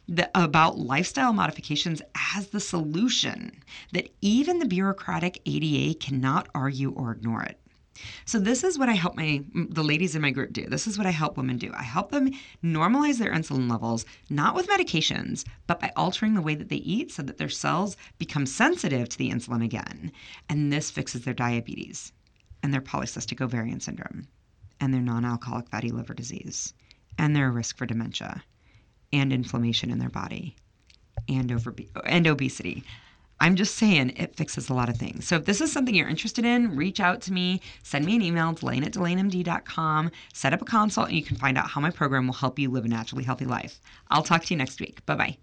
the, 0.08 0.30
about 0.36 0.78
lifestyle 0.78 1.34
modifications 1.34 2.02
as 2.36 2.48
the 2.48 2.60
solution 2.60 3.64
that 3.94 4.10
even 4.22 4.60
the 4.60 4.66
bureaucratic 4.66 5.42
ADA 5.46 5.98
cannot 6.00 6.48
argue 6.56 6.92
or 6.92 7.12
ignore 7.12 7.44
it. 7.44 7.60
So 8.26 8.40
this 8.40 8.64
is 8.64 8.78
what 8.78 8.90
I 8.90 8.94
help 8.94 9.16
my 9.16 9.44
the 9.54 9.84
ladies 9.84 10.16
in 10.16 10.22
my 10.22 10.32
group 10.32 10.54
do. 10.54 10.66
This 10.66 10.88
is 10.88 10.98
what 10.98 11.08
I 11.08 11.12
help 11.12 11.38
women 11.38 11.58
do. 11.58 11.72
I 11.76 11.84
help 11.84 12.12
them 12.12 12.32
normalize 12.64 13.18
their 13.18 13.34
insulin 13.34 13.70
levels 13.70 14.06
not 14.30 14.56
with 14.56 14.68
medications, 14.68 15.46
but 15.66 15.80
by 15.80 15.92
altering 15.96 16.34
the 16.34 16.42
way 16.42 16.56
that 16.56 16.70
they 16.70 16.78
eat 16.78 17.12
so 17.12 17.24
that 17.24 17.38
their 17.38 17.50
cells 17.50 17.98
become 18.18 18.46
sensitive 18.46 19.10
to 19.10 19.18
the 19.18 19.32
insulin 19.32 19.64
again. 19.64 20.12
And 20.50 20.72
this 20.72 20.92
fixes 20.92 21.24
their 21.24 21.34
diabetes 21.34 22.12
and 22.64 22.74
their 22.74 22.82
polycystic 22.82 23.42
ovarian 23.42 23.80
syndrome 23.80 24.28
and 24.80 24.94
their 24.94 25.02
non-alcoholic 25.02 25.70
fatty 25.70 25.90
liver 25.90 26.14
disease 26.14 26.74
and 27.18 27.36
their 27.36 27.52
risk 27.52 27.78
for 27.78 27.86
dementia 27.86 28.44
and 29.14 29.32
inflammation 29.32 29.90
in 29.90 30.00
their 30.00 30.10
body 30.10 30.56
and 31.28 31.52
over 31.52 31.74
and 32.06 32.28
obesity. 32.28 32.84
I'm 33.40 33.56
just 33.56 33.76
saying 33.76 34.14
it 34.16 34.36
fixes 34.36 34.70
a 34.70 34.74
lot 34.74 34.90
of 34.90 34.98
things. 34.98 35.28
So 35.28 35.36
if 35.36 35.46
this 35.46 35.62
is 35.62 35.72
something 35.72 35.94
you're 35.94 36.08
interested 36.08 36.46
in, 36.46 36.76
reach 36.76 37.00
out 37.00 37.22
to 37.24 37.34
me, 37.34 37.62
send 37.84 38.06
me 38.06 38.16
an 38.16 38.22
email, 38.22 38.54
Delane 38.54 38.86
at 38.86 38.94
DelaneMD.com, 38.94 40.12
set 40.34 40.54
up 40.54 40.62
a 40.62 40.66
consult, 40.66 41.10
and 41.10 41.18
you 41.18 41.24
can 41.24 41.38
find 41.38 41.58
out 41.58 41.70
how 41.70 41.82
my 41.82 41.92
program 41.92 42.28
will 42.28 42.34
help 42.34 42.58
you 42.58 42.70
live 42.70 42.86
a 42.86 42.88
naturally 42.88 43.24
healthy 43.24 43.46
life. 43.46 43.80
I'll 44.10 44.24
talk 44.24 44.46
to 44.46 44.54
you 44.54 44.58
next 44.58 44.80
week. 44.80 45.06
Bye 45.06 45.16
bye. 45.16 45.38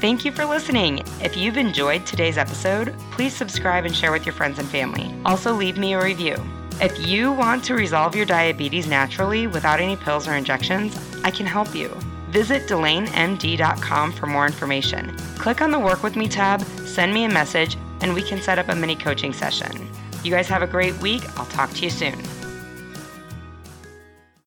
Thank 0.00 0.24
you 0.26 0.32
for 0.32 0.44
listening. 0.44 1.02
If 1.22 1.36
you've 1.36 1.56
enjoyed 1.56 2.04
today's 2.04 2.36
episode, 2.36 2.94
please 3.12 3.34
subscribe 3.34 3.86
and 3.86 3.96
share 3.96 4.12
with 4.12 4.26
your 4.26 4.34
friends 4.34 4.58
and 4.58 4.68
family. 4.68 5.10
Also, 5.24 5.54
leave 5.54 5.78
me 5.78 5.94
a 5.94 6.04
review. 6.04 6.36
If 6.80 7.06
you 7.06 7.32
want 7.32 7.64
to 7.64 7.74
resolve 7.74 8.14
your 8.14 8.26
diabetes 8.26 8.86
naturally 8.86 9.46
without 9.46 9.80
any 9.80 9.96
pills 9.96 10.28
or 10.28 10.34
injections, 10.34 10.98
I 11.22 11.30
can 11.30 11.46
help 11.46 11.74
you. 11.74 11.96
Visit 12.34 12.66
DelaneMD.com 12.66 14.10
for 14.10 14.26
more 14.26 14.44
information. 14.44 15.16
Click 15.38 15.60
on 15.60 15.70
the 15.70 15.78
Work 15.78 16.02
With 16.02 16.16
Me 16.16 16.26
tab, 16.26 16.62
send 16.84 17.14
me 17.14 17.22
a 17.22 17.28
message, 17.28 17.76
and 18.00 18.12
we 18.12 18.22
can 18.22 18.42
set 18.42 18.58
up 18.58 18.68
a 18.68 18.74
mini 18.74 18.96
coaching 18.96 19.32
session. 19.32 19.88
You 20.24 20.32
guys 20.32 20.48
have 20.48 20.60
a 20.60 20.66
great 20.66 20.98
week. 20.98 21.22
I'll 21.38 21.46
talk 21.46 21.70
to 21.74 21.84
you 21.84 21.90
soon. 21.90 22.20